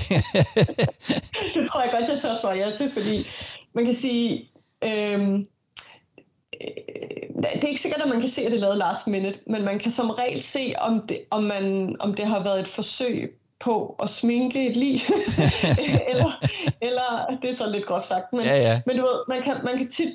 Tror 2.04 2.12
jeg 2.12 2.22
tør 2.22 2.36
svare 2.36 2.56
ja 2.56 2.76
til, 2.76 2.90
fordi 2.90 3.28
man 3.74 3.84
kan 3.84 3.94
sige, 3.94 4.50
øh, 4.84 5.20
det 7.36 7.64
er 7.64 7.68
ikke 7.68 7.80
sikkert, 7.80 8.02
at 8.02 8.08
man 8.08 8.20
kan 8.20 8.30
se, 8.30 8.42
at 8.42 8.52
det 8.52 8.56
er 8.56 8.60
lavet 8.60 8.78
last 8.78 9.06
minute, 9.06 9.38
men 9.46 9.64
man 9.64 9.78
kan 9.78 9.90
som 9.90 10.10
regel 10.10 10.42
se, 10.42 10.74
om 10.78 11.06
det, 11.08 11.20
om 11.30 11.42
man, 11.42 11.96
om 12.00 12.14
det 12.14 12.26
har 12.26 12.42
været 12.42 12.60
et 12.60 12.68
forsøg 12.68 13.38
på 13.60 13.96
at 14.02 14.10
sminke 14.10 14.70
et 14.70 14.76
lig. 14.76 15.00
eller, 16.10 16.46
eller, 16.80 17.38
det 17.42 17.50
er 17.50 17.54
så 17.54 17.66
lidt 17.66 17.86
groft 17.86 18.06
sagt, 18.06 18.32
men, 18.32 18.44
ja, 18.44 18.56
ja. 18.56 18.80
men 18.86 18.96
du 18.96 19.02
ved, 19.02 19.24
man 19.28 19.42
kan, 19.42 19.56
man 19.64 19.78
kan 19.78 19.90
tit 19.90 20.08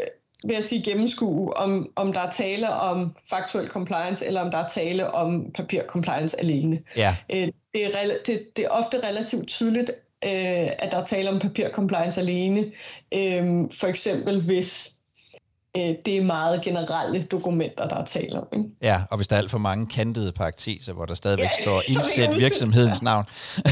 øh, 0.00 0.06
vil 0.44 0.54
jeg 0.54 0.64
sige 0.64 0.82
gennemskue, 0.82 1.56
om, 1.56 1.92
om 1.96 2.12
der 2.12 2.20
er 2.20 2.30
tale 2.30 2.70
om 2.70 3.16
faktuel 3.30 3.68
compliance, 3.68 4.26
eller 4.26 4.40
om 4.40 4.50
der 4.50 4.58
er 4.58 4.68
tale 4.68 5.10
om 5.10 5.52
papir 5.54 5.82
compliance 5.88 6.40
alene. 6.40 6.82
Ja. 6.96 7.16
Øh, 7.32 7.48
det, 7.74 7.84
er, 7.84 8.16
det, 8.26 8.56
det 8.56 8.64
er 8.64 8.68
ofte 8.68 9.06
relativt 9.06 9.48
tydeligt, 9.48 9.90
øh, 10.24 10.70
at 10.78 10.88
der 10.92 10.98
er 10.98 11.04
tale 11.04 11.30
om 11.30 11.38
papir 11.38 11.68
compliance 11.70 12.20
alene. 12.20 12.72
for 13.80 13.86
eksempel 13.86 14.42
hvis 14.42 14.94
øh, 15.76 15.94
det 16.06 16.16
er 16.16 16.22
meget 16.22 16.62
generelle 16.62 17.22
dokumenter, 17.24 17.88
der 17.88 17.96
er 17.96 18.04
tale 18.04 18.40
om. 18.40 18.48
Ikke? 18.52 18.68
Ja, 18.82 19.02
og 19.10 19.16
hvis 19.16 19.28
der 19.28 19.36
er 19.36 19.40
alt 19.40 19.50
for 19.50 19.58
mange 19.58 19.86
kantede 19.86 20.32
parakteser, 20.32 20.92
hvor 20.92 21.06
der 21.06 21.14
stadigvæk 21.14 21.48
ja, 21.58 21.62
står 21.64 21.82
indsæt 21.88 22.38
virksomhedens 22.38 23.02
navn. 23.02 23.24
ja, 23.56 23.62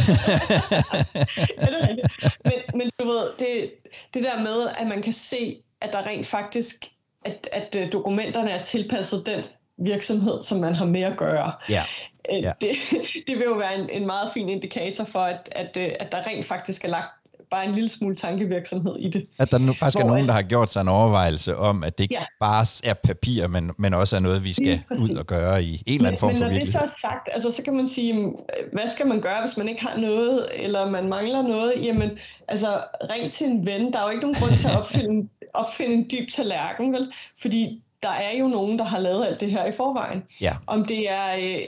det 1.67 1.81
er 1.81 1.97
men, 2.45 2.79
men 2.79 2.91
du 3.01 3.09
ved, 3.09 3.31
det, 3.39 3.73
det 4.15 4.23
der 4.23 4.43
med, 4.43 4.69
at 4.79 4.87
man 4.87 5.03
kan 5.03 5.13
se, 5.13 5.63
at 5.81 5.93
der 5.93 6.07
rent 6.07 6.27
faktisk, 6.27 6.87
at, 7.25 7.49
at 7.53 7.77
øh, 7.79 7.93
dokumenterne 7.93 8.51
er 8.51 8.63
tilpasset 8.63 9.27
den 9.27 9.45
virksomhed, 9.79 10.43
som 10.43 10.59
man 10.59 10.75
har 10.75 10.85
med 10.85 11.03
at 11.03 11.17
gøre. 11.17 11.53
Ja. 11.69 11.83
Øh, 12.31 12.43
ja. 12.43 12.53
Det, 12.61 12.77
det 13.27 13.37
vil 13.39 13.45
jo 13.45 13.55
være 13.55 13.79
en, 13.79 13.91
en 13.91 14.07
meget 14.07 14.31
fin 14.35 14.49
indikator 14.49 15.05
for, 15.05 15.21
at, 15.21 15.49
at, 15.53 15.77
øh, 15.77 15.91
at 16.01 16.13
der 16.13 16.27
rent 16.27 16.47
faktisk 16.47 16.85
er 16.85 16.89
lagt 16.89 17.11
bare 17.53 17.65
en 17.65 17.75
lille 17.75 17.89
smule 17.89 18.17
tankevirksomhed 18.17 18.97
i 18.97 19.09
det. 19.11 19.27
At 19.39 19.51
der 19.51 19.59
nu 19.59 19.73
faktisk 19.73 19.99
Hvor, 19.99 20.05
er 20.05 20.13
nogen, 20.13 20.27
der 20.27 20.33
har 20.33 20.43
gjort 20.43 20.71
sig 20.71 20.81
en 20.81 20.89
overvejelse 20.89 21.57
om, 21.57 21.85
at 21.85 21.99
det 21.99 22.05
ikke 22.05 22.15
ja. 22.15 22.25
bare 22.41 22.67
er 22.85 22.95
papir, 22.95 23.47
men, 23.47 23.71
men 23.79 23.95
også 23.95 24.17
er 24.17 24.21
noget, 24.21 24.45
vi 24.45 24.53
skal 24.53 24.83
ud 24.99 25.11
og 25.11 25.27
gøre 25.27 25.65
i 25.65 25.83
en 25.87 25.95
eller 25.95 26.09
anden 26.09 26.21
form 26.21 26.33
men, 26.33 26.39
for 26.39 26.45
men 26.45 26.55
når 26.55 26.61
det 26.61 26.73
så 26.73 26.79
er 26.79 26.89
sagt, 27.01 27.29
altså, 27.33 27.51
så 27.51 27.63
kan 27.63 27.77
man 27.77 27.89
sige, 27.89 28.33
hvad 28.73 28.89
skal 28.93 29.07
man 29.07 29.21
gøre, 29.21 29.41
hvis 29.47 29.57
man 29.57 29.69
ikke 29.69 29.83
har 29.83 29.97
noget, 29.97 30.49
eller 30.53 30.91
man 30.91 31.09
mangler 31.09 31.43
noget? 31.43 31.73
Jamen, 31.83 32.11
altså, 32.49 32.81
ring 33.13 33.33
til 33.33 33.47
en 33.47 33.67
ven. 33.67 33.93
Der 33.93 33.99
er 33.99 34.05
jo 34.05 34.11
ikke 34.11 34.23
nogen 34.23 34.37
grund 34.41 34.53
til 34.53 34.69
at 34.69 34.81
opfinde, 34.81 35.29
opfinde 35.63 35.95
en 35.95 36.07
dyb 36.11 36.29
tallerken, 36.31 36.93
vel? 36.93 37.13
Fordi 37.41 37.83
der 38.03 38.11
er 38.11 38.37
jo 38.37 38.49
nogen, 38.49 38.79
der 38.79 38.85
har 38.85 38.99
lavet 38.99 39.27
alt 39.27 39.41
det 39.41 39.51
her 39.51 39.67
i 39.67 39.73
forvejen. 39.73 40.23
Ja. 40.41 40.53
Om 40.67 40.85
det 40.85 41.11
er 41.11 41.37
øh, 41.37 41.63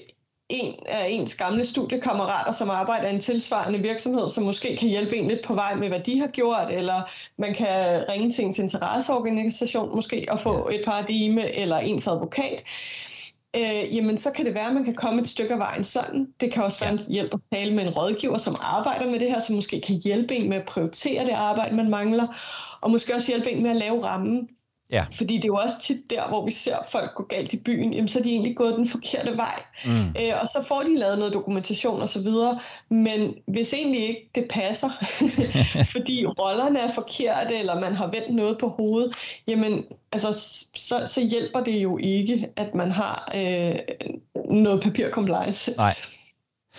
en 0.49 0.75
af 0.87 1.09
ens 1.09 1.35
gamle 1.35 1.65
studiekammerater, 1.65 2.53
som 2.53 2.71
arbejder 2.71 3.09
i 3.09 3.15
en 3.15 3.21
tilsvarende 3.21 3.79
virksomhed, 3.79 4.29
som 4.29 4.45
måske 4.45 4.77
kan 4.77 4.89
hjælpe 4.89 5.17
en 5.17 5.29
lidt 5.29 5.45
på 5.45 5.55
vej 5.55 5.75
med, 5.75 5.89
hvad 5.89 6.01
de 6.01 6.19
har 6.21 6.27
gjort, 6.27 6.71
eller 6.71 7.03
man 7.39 7.55
kan 7.55 8.05
ringe 8.09 8.31
til 8.31 8.45
ens 8.45 8.59
interesseorganisation 8.59 9.97
måske 9.97 10.27
og 10.31 10.41
få 10.41 10.69
et 10.69 10.83
paradigme, 10.85 11.57
eller 11.57 11.79
ens 11.79 12.07
advokat. 12.07 12.63
Øh, 13.57 13.97
jamen 13.97 14.19
så 14.19 14.31
kan 14.31 14.47
det 14.47 14.55
være, 14.55 14.67
at 14.67 14.75
man 14.75 14.85
kan 14.85 14.95
komme 14.95 15.23
et 15.23 15.29
stykke 15.29 15.53
af 15.53 15.59
vejen 15.59 15.85
sådan. 15.85 16.33
Det 16.41 16.53
kan 16.53 16.63
også 16.63 16.81
være 16.81 16.93
en 16.93 16.99
hjælp 16.99 17.35
at 17.35 17.41
tale 17.53 17.75
med 17.75 17.87
en 17.87 17.91
rådgiver, 17.91 18.39
som 18.39 18.57
arbejder 18.61 19.11
med 19.11 19.21
det 19.21 19.29
her, 19.29 19.41
som 19.41 19.57
måske 19.57 19.81
kan 19.81 19.97
hjælpe 19.97 20.35
en 20.35 20.49
med 20.49 20.57
at 20.57 20.67
prioritere 20.67 21.27
det 21.27 21.33
arbejde, 21.33 21.77
man 21.77 21.91
mangler, 21.91 22.27
og 22.81 22.91
måske 22.91 23.15
også 23.15 23.27
hjælpe 23.27 23.51
en 23.51 23.63
med 23.63 23.71
at 23.71 23.77
lave 23.77 24.05
rammen 24.05 24.49
Ja. 24.95 25.05
Fordi 25.13 25.37
det 25.37 25.45
er 25.45 25.49
jo 25.49 25.57
også 25.57 25.77
tit 25.81 26.11
der, 26.11 26.29
hvor 26.29 26.45
vi 26.45 26.53
ser 26.53 26.77
folk 26.93 27.15
gå 27.15 27.23
galt 27.23 27.53
i 27.53 27.57
byen, 27.57 27.93
jamen 27.93 28.09
så 28.09 28.19
er 28.19 28.23
de 28.23 28.31
egentlig 28.31 28.57
gået 28.57 28.77
den 28.77 28.89
forkerte 28.89 29.37
vej. 29.37 29.63
Mm. 29.85 29.91
Øh, 29.91 30.33
og 30.43 30.49
så 30.53 30.65
får 30.69 30.83
de 30.83 30.99
lavet 30.99 31.19
noget 31.19 31.33
dokumentation 31.33 32.03
og 32.03 32.09
så 32.09 32.23
videre. 32.23 32.61
Men 32.89 33.35
hvis 33.47 33.73
egentlig 33.73 34.09
ikke 34.09 34.31
det 34.35 34.47
passer, 34.51 34.91
fordi 35.95 36.27
rollerne 36.27 36.79
er 36.79 36.93
forkerte, 36.93 37.59
eller 37.59 37.81
man 37.81 37.95
har 37.95 38.07
vendt 38.07 38.35
noget 38.35 38.59
på 38.59 38.69
hovedet, 38.69 39.15
jamen 39.47 39.85
altså, 40.13 40.33
så, 40.75 41.03
så 41.07 41.21
hjælper 41.21 41.61
det 41.61 41.83
jo 41.83 41.99
ikke, 41.99 42.49
at 42.57 42.75
man 42.75 42.91
har 42.91 43.33
øh, 43.35 43.75
noget 44.51 44.83
papircompliance. 44.83 45.75
Nej. 45.77 45.95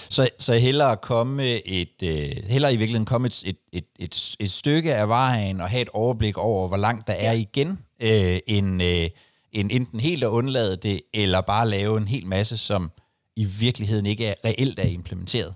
Så, 0.10 0.30
så 0.40 0.54
hellere 0.54 0.98
komme 0.98 1.44
et, 1.66 2.04
øh, 2.04 2.44
hellere 2.50 2.74
i 2.74 2.76
virkeligheden 2.76 3.06
komme 3.06 3.28
et, 3.28 3.44
et, 3.46 3.58
et, 3.72 3.86
et, 4.00 4.36
et 4.40 4.52
stykke 4.52 4.96
af 4.96 5.10
vejen 5.10 5.62
og 5.62 5.70
have 5.70 5.82
et 5.82 5.90
overblik 5.90 6.38
over, 6.38 6.68
hvor 6.68 6.78
langt 6.78 7.08
der 7.08 7.14
er 7.14 7.32
igen, 7.32 7.80
øh, 8.00 8.40
end, 8.48 8.84
øh, 8.84 9.10
end 9.52 9.72
enten 9.72 10.00
helt 10.00 10.24
at 10.24 10.28
undlade 10.28 10.78
det, 10.78 11.02
eller 11.14 11.42
bare 11.42 11.70
lave 11.70 11.98
en 11.98 12.08
hel 12.08 12.28
masse, 12.28 12.58
som 12.58 12.92
i 13.36 13.46
virkeligheden 13.60 14.06
ikke 14.06 14.26
er 14.26 14.34
reelt 14.46 14.80
er 14.80 14.88
implementeret. 14.88 15.56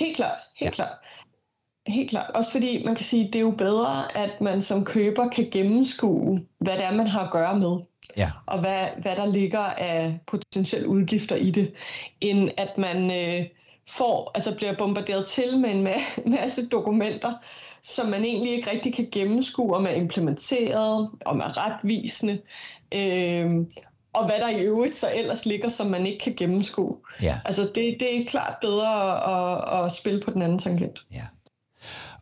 Helt 0.00 0.16
klart, 0.16 0.38
helt 0.56 0.70
ja. 0.70 0.74
klart. 0.74 0.98
Helt 1.86 2.10
klart. 2.10 2.30
Også 2.30 2.50
fordi 2.50 2.84
man 2.84 2.94
kan 2.94 3.04
sige, 3.04 3.26
at 3.26 3.32
det 3.32 3.38
er 3.38 3.42
jo 3.42 3.50
bedre, 3.50 4.16
at 4.16 4.40
man 4.40 4.62
som 4.62 4.84
køber 4.84 5.28
kan 5.28 5.48
gennemskue, 5.50 6.40
hvad 6.58 6.72
det 6.72 6.84
er, 6.84 6.94
man 6.94 7.06
har 7.06 7.20
at 7.20 7.32
gøre 7.32 7.58
med. 7.58 7.78
Ja. 8.16 8.30
Og 8.46 8.60
hvad, 8.60 8.86
hvad 9.02 9.16
der 9.16 9.26
ligger 9.26 9.60
af 9.60 10.18
potentielle 10.26 10.88
udgifter 10.88 11.36
i 11.36 11.50
det, 11.50 11.72
end 12.20 12.50
at 12.56 12.78
man 12.78 13.10
øh, 13.10 13.46
får, 13.88 14.30
altså 14.34 14.54
bliver 14.54 14.76
bombarderet 14.76 15.26
til 15.26 15.58
med 15.58 15.70
en 15.70 15.82
masse 16.40 16.68
dokumenter, 16.68 17.32
som 17.88 18.06
man 18.06 18.24
egentlig 18.24 18.52
ikke 18.52 18.70
rigtig 18.70 18.94
kan 18.94 19.08
gennemskue, 19.12 19.76
om 19.76 19.86
er 19.86 19.90
implementeret, 19.90 21.10
om 21.24 21.40
er 21.40 21.66
retvisende, 21.66 22.40
øh, 22.94 23.50
og 24.12 24.26
hvad 24.26 24.40
der 24.40 24.48
i 24.48 24.60
øvrigt 24.60 24.96
så 24.96 25.12
ellers 25.14 25.46
ligger, 25.46 25.68
som 25.68 25.86
man 25.86 26.06
ikke 26.06 26.24
kan 26.24 26.34
gennemskue. 26.36 26.96
Ja. 27.22 27.40
Altså 27.44 27.62
det, 27.62 27.96
det 28.00 28.20
er 28.20 28.24
klart 28.24 28.54
bedre 28.60 28.92
at, 29.34 29.84
at 29.84 29.92
spille 29.92 30.20
på 30.20 30.30
den 30.30 30.42
anden 30.42 30.58
tangent. 30.58 31.04
Ja. 31.14 31.22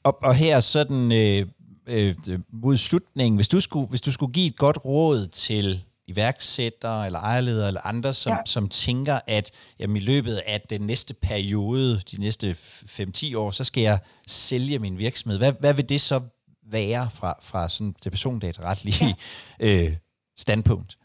Og, 0.03 0.19
og 0.23 0.35
her 0.35 0.61
sådan 0.61 1.13
øh, 1.13 1.47
øh, 1.87 2.15
mod 2.53 2.77
slutningen, 2.77 3.37
hvis 3.37 3.49
du, 3.49 3.61
skulle, 3.61 3.89
hvis 3.89 4.01
du 4.01 4.13
skulle 4.13 4.33
give 4.33 4.47
et 4.47 4.57
godt 4.57 4.85
råd 4.85 5.27
til 5.27 5.85
iværksættere 6.07 7.07
eller 7.07 7.19
ejerledere 7.19 7.69
eller 7.69 7.87
andre, 7.87 8.15
som, 8.15 8.33
ja. 8.33 8.39
som 8.47 8.69
tænker, 8.69 9.21
at 9.27 9.51
jamen, 9.79 9.97
i 9.97 10.01
løbet 10.01 10.37
af 10.47 10.61
den 10.61 10.81
næste 10.81 11.15
periode, 11.15 12.01
de 12.11 12.21
næste 12.21 12.57
5-10 12.61 13.37
år, 13.37 13.51
så 13.51 13.65
skal 13.65 13.83
jeg 13.83 13.99
sælge 14.27 14.79
min 14.79 14.99
virksomhed. 14.99 15.39
Hvad, 15.39 15.53
hvad 15.61 15.75
vil 15.75 15.89
det 15.89 16.01
så 16.01 16.21
være 16.67 17.09
fra, 17.15 17.39
fra 17.43 17.69
sådan 17.69 17.95
det 18.05 18.13
persondataretlige 18.13 19.17
ja. 19.61 19.67
øh, 19.85 19.93
standpunkt? 20.37 20.99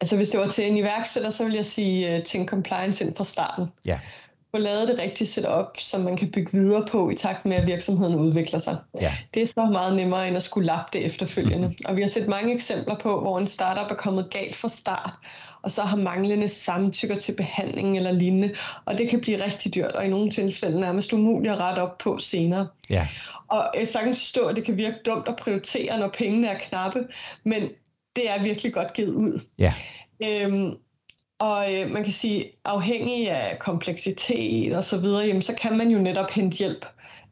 Altså 0.00 0.16
hvis 0.16 0.28
det 0.28 0.40
var 0.40 0.50
til 0.50 0.66
en 0.66 0.76
iværksætter, 0.76 1.30
så 1.30 1.44
vil 1.44 1.54
jeg 1.54 1.66
sige, 1.66 2.16
uh, 2.16 2.24
tænk 2.24 2.48
compliance 2.48 3.04
ind 3.04 3.16
fra 3.16 3.24
starten. 3.24 3.66
Ja 3.84 4.00
få 4.54 4.58
lavet 4.58 4.88
det 4.88 4.98
rigtige 4.98 5.28
setup, 5.28 5.78
som 5.78 6.00
man 6.00 6.16
kan 6.16 6.30
bygge 6.30 6.52
videre 6.52 6.86
på 6.86 7.10
i 7.10 7.14
takt 7.14 7.46
med, 7.46 7.56
at 7.56 7.66
virksomheden 7.66 8.14
udvikler 8.14 8.58
sig. 8.58 8.76
Ja. 9.00 9.12
Det 9.34 9.42
er 9.42 9.46
så 9.46 9.68
meget 9.72 9.96
nemmere, 9.96 10.28
end 10.28 10.36
at 10.36 10.42
skulle 10.42 10.66
lappe 10.66 10.98
det 10.98 11.06
efterfølgende. 11.06 11.74
Og 11.88 11.96
vi 11.96 12.02
har 12.02 12.08
set 12.08 12.28
mange 12.28 12.54
eksempler 12.54 12.98
på, 12.98 13.20
hvor 13.20 13.38
en 13.38 13.46
startup 13.46 13.90
er 13.90 13.94
kommet 13.94 14.30
galt 14.30 14.56
fra 14.56 14.68
start, 14.68 15.10
og 15.62 15.70
så 15.70 15.82
har 15.82 15.96
manglende 15.96 16.48
samtykker 16.48 17.16
til 17.16 17.32
behandling 17.32 17.96
eller 17.96 18.12
lignende, 18.12 18.54
og 18.84 18.98
det 18.98 19.08
kan 19.08 19.20
blive 19.20 19.44
rigtig 19.44 19.74
dyrt, 19.74 19.92
og 19.92 20.06
i 20.06 20.08
nogle 20.08 20.30
tilfælde 20.30 20.80
nærmest 20.80 21.12
umuligt 21.12 21.54
at 21.54 21.60
rette 21.60 21.80
op 21.80 21.98
på 21.98 22.18
senere. 22.18 22.68
Ja. 22.90 23.08
Og 23.48 23.70
jeg 23.78 23.88
sagtens 23.88 24.18
forstå, 24.18 24.46
at 24.46 24.56
det 24.56 24.64
kan 24.64 24.76
virke 24.76 24.96
dumt 25.06 25.28
at 25.28 25.36
prioritere, 25.36 25.98
når 25.98 26.08
pengene 26.08 26.48
er 26.48 26.58
knappe, 26.58 27.06
men 27.44 27.62
det 28.16 28.30
er 28.30 28.42
virkelig 28.42 28.72
godt 28.72 28.92
givet 28.92 29.14
ud. 29.14 29.40
Ja. 29.58 29.72
Øhm, 30.22 30.74
og 31.38 31.74
øh, 31.74 31.90
man 31.90 32.04
kan 32.04 32.12
sige, 32.12 32.50
afhængig 32.64 33.30
af 33.30 33.58
kompleksitet 33.58 34.76
og 34.76 34.84
så 34.84 34.98
videre, 34.98 35.26
jamen, 35.26 35.42
så 35.42 35.54
kan 35.54 35.78
man 35.78 35.90
jo 35.90 35.98
netop 35.98 36.30
hente 36.30 36.56
hjælp. 36.56 36.86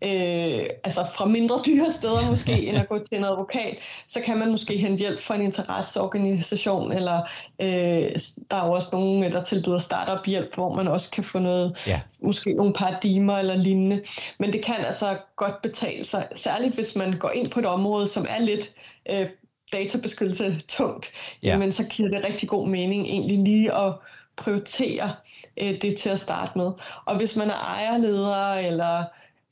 Øh, 0.05 0.67
altså 0.85 1.07
fra 1.17 1.25
mindre 1.25 1.63
dyre 1.67 1.93
steder 1.93 2.31
måske, 2.31 2.63
end 2.67 2.77
at 2.77 2.89
gå 2.89 2.99
til 2.99 3.19
en 3.19 3.25
advokat, 3.25 3.77
så 4.09 4.21
kan 4.21 4.39
man 4.39 4.51
måske 4.51 4.77
hente 4.77 4.99
hjælp 4.99 5.21
fra 5.21 5.35
en 5.35 5.43
interesseorganisation, 5.43 6.93
eller 6.93 7.21
øh, 7.63 8.19
der 8.51 8.57
er 8.57 8.67
jo 8.67 8.73
også 8.73 8.89
nogen, 8.93 9.33
der 9.33 9.45
tilbyder 9.45 9.79
startup 9.79 10.27
hjælp, 10.27 10.55
hvor 10.55 10.75
man 10.75 10.89
også 10.89 11.11
kan 11.11 11.25
få 11.25 11.39
noget, 11.39 11.77
ja. 11.87 12.01
måske 12.21 12.53
nogle 12.53 12.73
paradigmer 12.73 13.39
eller 13.39 13.55
lignende. 13.55 14.03
Men 14.39 14.53
det 14.53 14.65
kan 14.65 14.77
altså 14.87 15.17
godt 15.37 15.63
betale 15.63 16.05
sig, 16.05 16.29
særligt 16.35 16.75
hvis 16.75 16.97
man 16.97 17.19
går 17.19 17.31
ind 17.31 17.51
på 17.51 17.61
et 17.61 17.67
område, 17.67 18.07
som 18.07 18.27
er 18.29 18.39
lidt 18.39 18.71
øh, 19.11 19.27
databeskyttelse 19.73 20.61
tungt, 20.69 21.13
ja. 21.43 21.49
jamen 21.49 21.73
så 21.73 21.85
giver 21.85 22.09
det 22.09 22.25
rigtig 22.27 22.49
god 22.49 22.69
mening 22.69 23.07
egentlig 23.07 23.39
lige 23.39 23.75
at 23.75 23.95
prioritere 24.37 25.15
øh, 25.57 25.83
det 25.83 25.99
til 25.99 26.11
at 26.11 26.19
starte 26.19 26.59
med. 26.59 26.73
Og 27.05 27.17
hvis 27.17 27.37
man 27.37 27.51
er 27.51 27.59
ejerleder 27.59 28.53
eller, 28.53 28.99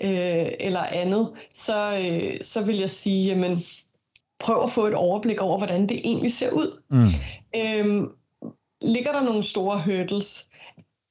øh, 0.01 0.47
eller 0.61 0.83
andet, 0.83 1.31
så, 1.55 1.99
øh, 1.99 2.41
så 2.43 2.63
vil 2.63 2.79
jeg 2.79 2.91
sige, 2.91 3.27
jamen 3.27 3.59
prøv 4.39 4.63
at 4.63 4.71
få 4.71 4.87
et 4.87 4.95
overblik 4.95 5.41
over, 5.41 5.59
hvordan 5.59 5.89
det 5.89 6.01
egentlig 6.05 6.33
ser 6.33 6.51
ud. 6.51 6.83
Mm. 6.89 7.09
Øhm, 7.61 8.13
ligger 8.83 9.13
der 9.13 9.23
nogle 9.23 9.45
store 9.45 9.83
hurdles? 9.85 10.47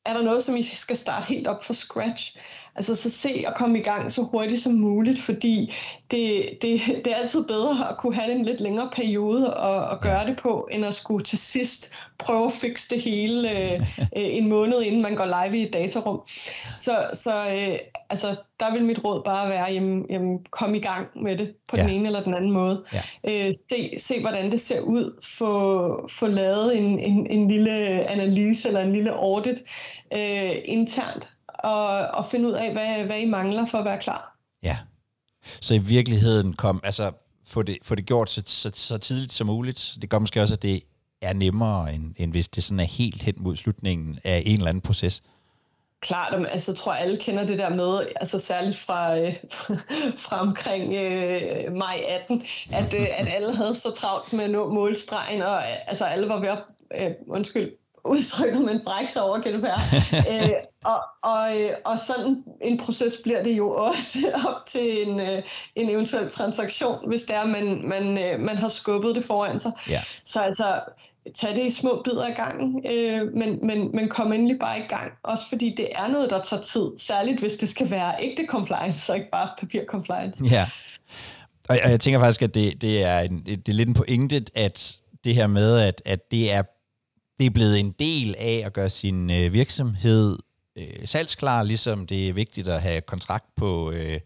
Er 0.05 0.13
der 0.13 0.21
noget, 0.21 0.43
som 0.43 0.55
I 0.55 0.63
skal 0.63 0.97
starte 0.97 1.27
helt 1.27 1.47
op 1.47 1.63
fra 1.63 1.73
scratch? 1.73 2.37
Altså 2.79 2.95
så 2.95 3.09
se 3.09 3.43
at 3.47 3.55
komme 3.55 3.79
i 3.79 3.81
gang 3.81 4.11
så 4.11 4.21
hurtigt 4.21 4.61
som 4.61 4.73
muligt, 4.73 5.21
fordi 5.21 5.73
det, 6.11 6.49
det, 6.61 6.81
det 7.05 7.13
er 7.13 7.15
altid 7.15 7.43
bedre 7.43 7.89
at 7.89 7.97
kunne 7.97 8.15
have 8.15 8.31
en 8.31 8.45
lidt 8.45 8.61
længere 8.61 8.89
periode 8.93 9.53
og, 9.57 9.85
og 9.85 10.01
gøre 10.01 10.27
det 10.27 10.37
på, 10.37 10.67
end 10.71 10.85
at 10.85 10.93
skulle 10.93 11.25
til 11.25 11.37
sidst 11.37 11.91
prøve 12.19 12.45
at 12.45 12.53
fikse 12.53 12.89
det 12.89 13.01
hele 13.01 13.51
øh, 13.51 13.81
øh, 13.99 14.07
en 14.13 14.49
måned, 14.49 14.81
inden 14.81 15.01
man 15.01 15.15
går 15.15 15.25
live 15.25 15.57
i 15.57 15.63
et 15.63 15.73
datarum. 15.73 16.21
Så, 16.77 17.09
så 17.13 17.49
øh, 17.49 17.79
altså, 18.09 18.35
der 18.59 18.73
vil 18.73 18.85
mit 18.85 19.03
råd 19.03 19.23
bare 19.23 19.49
være, 19.49 19.71
jamen, 19.71 20.05
jamen, 20.09 20.45
kom 20.51 20.75
i 20.75 20.79
gang 20.79 21.07
med 21.15 21.37
det 21.37 21.53
på 21.67 21.77
ja. 21.77 21.83
den 21.83 21.91
ene 21.91 22.05
eller 22.05 22.23
den 22.23 22.33
anden 22.33 22.51
måde. 22.51 22.83
Ja. 22.93 23.01
Øh, 23.47 23.53
se, 23.69 23.93
se, 23.97 24.19
hvordan 24.19 24.51
det 24.51 24.61
ser 24.61 24.79
ud. 24.79 25.23
Få, 25.37 26.09
få 26.19 26.27
lavet 26.27 26.77
en, 26.77 26.99
en, 26.99 27.27
en 27.27 27.47
lille 27.47 27.71
analyse 28.09 28.67
eller 28.67 28.81
en 28.81 28.91
lille 28.91 29.11
audit 29.11 29.57
øh, 30.13 30.55
internt 30.65 31.33
og, 31.63 31.87
og 31.87 32.25
finde 32.31 32.47
ud 32.47 32.53
af, 32.53 32.71
hvad, 32.71 33.03
hvad 33.05 33.19
I 33.19 33.25
mangler 33.25 33.65
for 33.65 33.77
at 33.77 33.85
være 33.85 33.99
klar. 33.99 34.37
Ja, 34.63 34.77
så 35.61 35.73
i 35.73 35.77
virkeligheden 35.77 36.53
kom, 36.53 36.81
altså 36.83 37.11
få 37.47 37.63
det, 37.63 37.77
få 37.83 37.95
det 37.95 38.05
gjort 38.05 38.29
så, 38.29 38.41
så, 38.45 38.71
så 38.73 38.97
tidligt 38.97 39.33
som 39.33 39.47
muligt. 39.47 39.97
Det 40.01 40.09
gør 40.09 40.19
måske 40.19 40.41
også, 40.41 40.53
at 40.53 40.61
det 40.61 40.83
er 41.21 41.33
nemmere, 41.33 41.93
end, 41.93 42.13
end 42.17 42.31
hvis 42.31 42.47
det 42.49 42.63
sådan 42.63 42.79
er 42.79 42.83
helt 42.83 43.21
hen 43.21 43.35
mod 43.37 43.55
slutningen 43.55 44.19
af 44.23 44.43
en 44.45 44.53
eller 44.57 44.69
anden 44.69 44.81
proces. 44.81 45.23
Klart, 46.01 46.47
altså 46.51 46.71
jeg 46.71 46.77
tror 46.77 46.93
alle 46.93 47.17
kender 47.17 47.47
det 47.47 47.59
der 47.59 47.69
med, 47.69 48.07
altså 48.15 48.39
særligt 48.39 48.77
fra, 48.77 49.17
øh, 49.17 49.33
fra 50.25 50.41
omkring 50.41 50.93
øh, 50.93 51.73
maj 51.73 52.03
18, 52.07 52.43
at, 52.71 52.93
øh, 52.93 53.07
at 53.17 53.27
alle 53.27 53.55
havde 53.55 53.75
så 53.75 53.91
travlt 53.91 54.33
med 54.33 54.43
at 54.43 54.49
nå 54.49 54.73
målstregen, 54.73 55.41
og 55.41 55.67
altså 55.89 56.05
alle 56.05 56.29
var 56.29 56.39
ved 56.39 56.47
at, 56.47 56.63
øh, 56.95 57.11
undskyld, 57.27 57.71
udtrykket, 58.05 58.61
men 58.61 58.81
brække 58.85 59.13
sig 59.13 59.21
over 59.21 59.37
GDPR. 59.37 59.79
øh, 60.31 60.49
og, 60.83 60.99
og, 61.23 61.61
øh, 61.61 61.71
og 61.85 61.99
sådan 62.07 62.43
en 62.61 62.77
proces 62.77 63.13
bliver 63.23 63.43
det 63.43 63.57
jo 63.57 63.71
også 63.71 64.31
op 64.47 64.65
til 64.67 65.07
en, 65.07 65.19
øh, 65.19 65.43
en 65.75 65.89
eventuel 65.89 66.29
transaktion, 66.29 67.07
hvis 67.07 67.21
det 67.21 67.35
er, 67.35 67.45
man, 67.45 67.87
man, 67.87 68.17
øh, 68.17 68.39
man 68.39 68.57
har 68.57 68.67
skubbet 68.67 69.15
det 69.15 69.25
foran 69.25 69.59
sig. 69.59 69.71
Ja. 69.89 70.01
Så 70.25 70.39
altså, 70.39 70.79
tag 71.35 71.55
det 71.55 71.65
i 71.65 71.71
små 71.71 72.01
bidder 72.05 72.25
af 72.25 72.35
gangen, 72.35 72.85
øh, 72.91 73.33
men, 73.33 73.59
men, 73.67 73.91
men 73.93 74.09
kom 74.09 74.33
endelig 74.33 74.59
bare 74.59 74.79
i 74.79 74.87
gang. 74.87 75.11
Også 75.23 75.43
fordi 75.49 75.75
det 75.77 75.87
er 75.95 76.07
noget, 76.07 76.29
der 76.29 76.43
tager 76.43 76.61
tid, 76.61 76.87
særligt 76.97 77.39
hvis 77.39 77.57
det 77.57 77.69
skal 77.69 77.91
være 77.91 78.15
ægte 78.19 78.45
compliance, 78.49 79.11
og 79.11 79.17
ikke 79.17 79.31
bare 79.31 79.49
papir 79.59 79.81
compliance. 79.85 80.43
Ja, 80.43 80.65
og 81.69 81.75
jeg, 81.75 81.83
jeg 81.91 81.99
tænker 81.99 82.19
faktisk, 82.19 82.41
at 82.41 82.55
det, 82.55 82.81
det, 82.81 83.03
er 83.03 83.19
en, 83.19 83.43
det 83.45 83.69
er 83.69 83.73
lidt 83.73 83.89
en 83.89 83.95
pointe, 83.95 84.45
at 84.55 84.95
det 85.23 85.35
her 85.35 85.47
med, 85.47 85.79
at, 85.79 86.01
at 86.05 86.31
det, 86.31 86.53
er, 86.53 86.63
det 87.39 87.45
er 87.45 87.49
blevet 87.49 87.79
en 87.79 87.91
del 87.91 88.35
af 88.37 88.63
at 88.65 88.73
gøre 88.73 88.89
sin 88.89 89.31
øh, 89.31 89.53
virksomhed 89.53 90.37
øh, 90.75 91.05
salgsklar, 91.07 91.63
ligesom 91.63 92.07
det 92.07 92.29
er 92.29 92.33
vigtigt 92.33 92.67
at 92.67 92.81
have 92.81 93.01
kontrakt 93.01 93.55
på, 93.55 93.91
øh, 93.91 94.19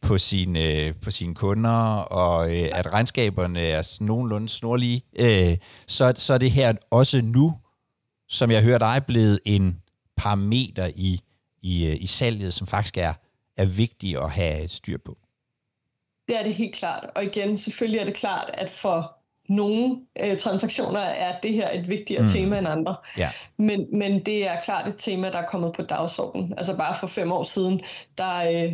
på, 0.00 0.18
sine, 0.18 0.64
øh, 0.74 0.94
på 1.02 1.10
sine 1.10 1.34
kunder, 1.34 1.96
og 1.96 2.56
øh, 2.56 2.68
at 2.72 2.92
regnskaberne 2.92 3.60
er 3.60 3.96
nogenlunde 4.00 4.48
snorlige, 4.48 5.02
øh, 5.18 5.56
så, 5.86 6.12
så 6.16 6.34
er 6.34 6.38
det 6.38 6.50
her 6.50 6.72
også 6.90 7.20
nu, 7.20 7.58
som 8.28 8.50
jeg 8.50 8.62
hører 8.62 8.78
dig, 8.78 9.02
blevet 9.06 9.40
en 9.44 9.82
parameter 10.16 10.90
i, 10.96 11.20
i, 11.62 11.86
øh, 11.86 11.96
i 12.00 12.06
salget, 12.06 12.54
som 12.54 12.66
faktisk 12.66 12.96
er, 12.96 13.14
er 13.56 13.66
vigtig 13.66 14.22
at 14.22 14.30
have 14.30 14.68
styr 14.68 14.98
på. 15.04 15.16
Det 16.28 16.38
er 16.38 16.42
det 16.42 16.54
helt 16.54 16.74
klart. 16.74 17.10
Og 17.14 17.24
igen, 17.24 17.58
selvfølgelig 17.58 18.00
er 18.00 18.04
det 18.04 18.14
klart, 18.14 18.50
at 18.54 18.70
for 18.70 19.19
nogle 19.50 19.96
øh, 20.20 20.38
transaktioner 20.38 21.00
er 21.00 21.40
det 21.42 21.52
her 21.52 21.70
et 21.72 21.88
vigtigere 21.88 22.22
mm. 22.22 22.28
tema 22.28 22.58
end 22.58 22.68
andre. 22.68 22.96
Ja. 23.18 23.30
Men, 23.56 23.86
men 23.98 24.26
det 24.26 24.48
er 24.48 24.60
klart 24.60 24.88
et 24.88 24.94
tema, 24.98 25.30
der 25.30 25.38
er 25.38 25.46
kommet 25.46 25.72
på 25.72 25.82
dagsordenen. 25.82 26.54
Altså 26.58 26.76
bare 26.76 26.94
for 27.00 27.06
fem 27.06 27.32
år 27.32 27.42
siden, 27.42 27.80
der 28.18 28.36
øh, 28.36 28.72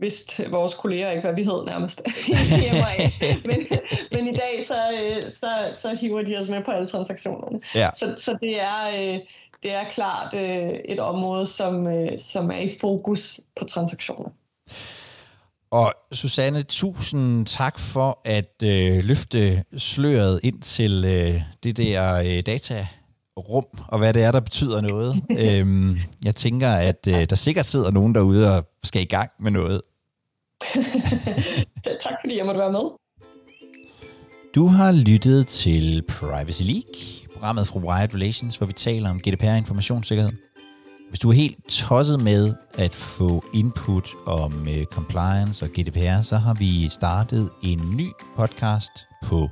vidste 0.00 0.50
vores 0.50 0.74
kolleger 0.74 1.10
ikke, 1.10 1.22
hvad 1.22 1.34
vi 1.34 1.44
hed 1.44 1.64
nærmest. 1.66 2.02
men, 3.44 3.66
men 4.12 4.28
i 4.28 4.32
dag, 4.32 4.64
så, 4.66 4.90
øh, 4.92 5.22
så, 5.32 5.80
så 5.80 5.96
hiver 6.00 6.22
de 6.22 6.36
os 6.36 6.48
med 6.48 6.64
på 6.64 6.70
alle 6.70 6.86
transaktionerne. 6.86 7.60
Ja. 7.74 7.88
Så, 7.94 8.14
så 8.16 8.36
det 8.42 8.60
er... 8.60 9.14
Øh, 9.14 9.20
det 9.62 9.72
er 9.72 9.88
klart 9.88 10.34
øh, 10.34 10.70
et 10.84 11.00
område, 11.00 11.46
som, 11.46 11.86
øh, 11.86 12.18
som 12.18 12.50
er 12.50 12.58
i 12.58 12.70
fokus 12.80 13.40
på 13.56 13.64
transaktioner. 13.64 14.30
Og 15.72 15.92
Susanne, 16.12 16.62
tusind 16.62 17.46
tak 17.46 17.78
for 17.78 18.20
at 18.24 18.62
øh, 18.64 19.04
løfte 19.04 19.64
sløret 19.78 20.40
ind 20.42 20.60
til 20.60 21.04
øh, 21.04 21.42
det 21.62 21.76
der 21.76 22.14
øh, 22.14 22.42
datarum, 22.46 23.64
og 23.88 23.98
hvad 23.98 24.14
det 24.14 24.22
er, 24.22 24.32
der 24.32 24.40
betyder 24.40 24.80
noget. 24.80 25.22
øhm, 25.44 25.98
jeg 26.24 26.34
tænker, 26.36 26.70
at 26.70 27.06
øh, 27.08 27.24
der 27.30 27.36
sikkert 27.36 27.66
sidder 27.66 27.90
nogen 27.90 28.14
derude 28.14 28.56
og 28.56 28.64
skal 28.84 29.02
i 29.02 29.04
gang 29.04 29.30
med 29.40 29.50
noget. 29.50 29.80
tak 32.04 32.14
fordi 32.24 32.36
jeg 32.36 32.46
måtte 32.46 32.60
være 32.60 32.72
med. 32.72 32.90
Du 34.54 34.66
har 34.66 34.92
lyttet 34.92 35.46
til 35.46 36.02
Privacy 36.08 36.62
League, 36.62 37.28
programmet 37.32 37.66
fra 37.66 37.80
Wired 37.80 38.14
Relations, 38.14 38.56
hvor 38.56 38.66
vi 38.66 38.72
taler 38.72 39.10
om 39.10 39.20
GDPR 39.20 39.56
informationssikkerhed. 39.56 40.32
Hvis 41.12 41.20
du 41.20 41.28
er 41.28 41.32
helt 41.32 41.58
tosset 41.68 42.20
med 42.20 42.54
at 42.74 42.94
få 42.94 43.44
input 43.54 44.10
om 44.26 44.52
uh, 44.52 44.84
compliance 44.84 45.64
og 45.64 45.70
GDPR, 45.70 46.22
så 46.22 46.36
har 46.36 46.54
vi 46.54 46.88
startet 46.88 47.50
en 47.62 47.96
ny 47.96 48.08
podcast 48.36 49.06
på 49.24 49.50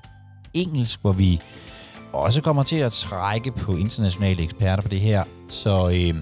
engelsk, 0.54 1.00
hvor 1.00 1.12
vi 1.12 1.40
også 2.12 2.42
kommer 2.42 2.62
til 2.62 2.76
at 2.76 2.92
trække 2.92 3.52
på 3.52 3.76
internationale 3.76 4.42
eksperter 4.42 4.82
på 4.82 4.88
det 4.88 5.00
her. 5.00 5.24
Så 5.48 5.88
øh, 5.88 6.14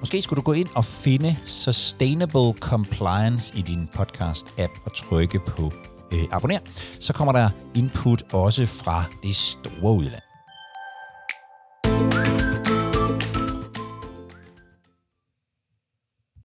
måske 0.00 0.22
skulle 0.22 0.36
du 0.36 0.44
gå 0.44 0.52
ind 0.52 0.68
og 0.74 0.84
finde 0.84 1.36
Sustainable 1.44 2.52
Compliance 2.60 3.52
i 3.56 3.62
din 3.62 3.88
podcast-app 3.98 4.84
og 4.84 4.92
trykke 4.94 5.38
på 5.46 5.72
øh, 6.12 6.24
abonner. 6.32 6.58
Så 7.00 7.12
kommer 7.12 7.32
der 7.32 7.48
input 7.74 8.22
også 8.32 8.66
fra 8.66 9.04
det 9.22 9.36
store 9.36 9.92
udland. 9.92 10.25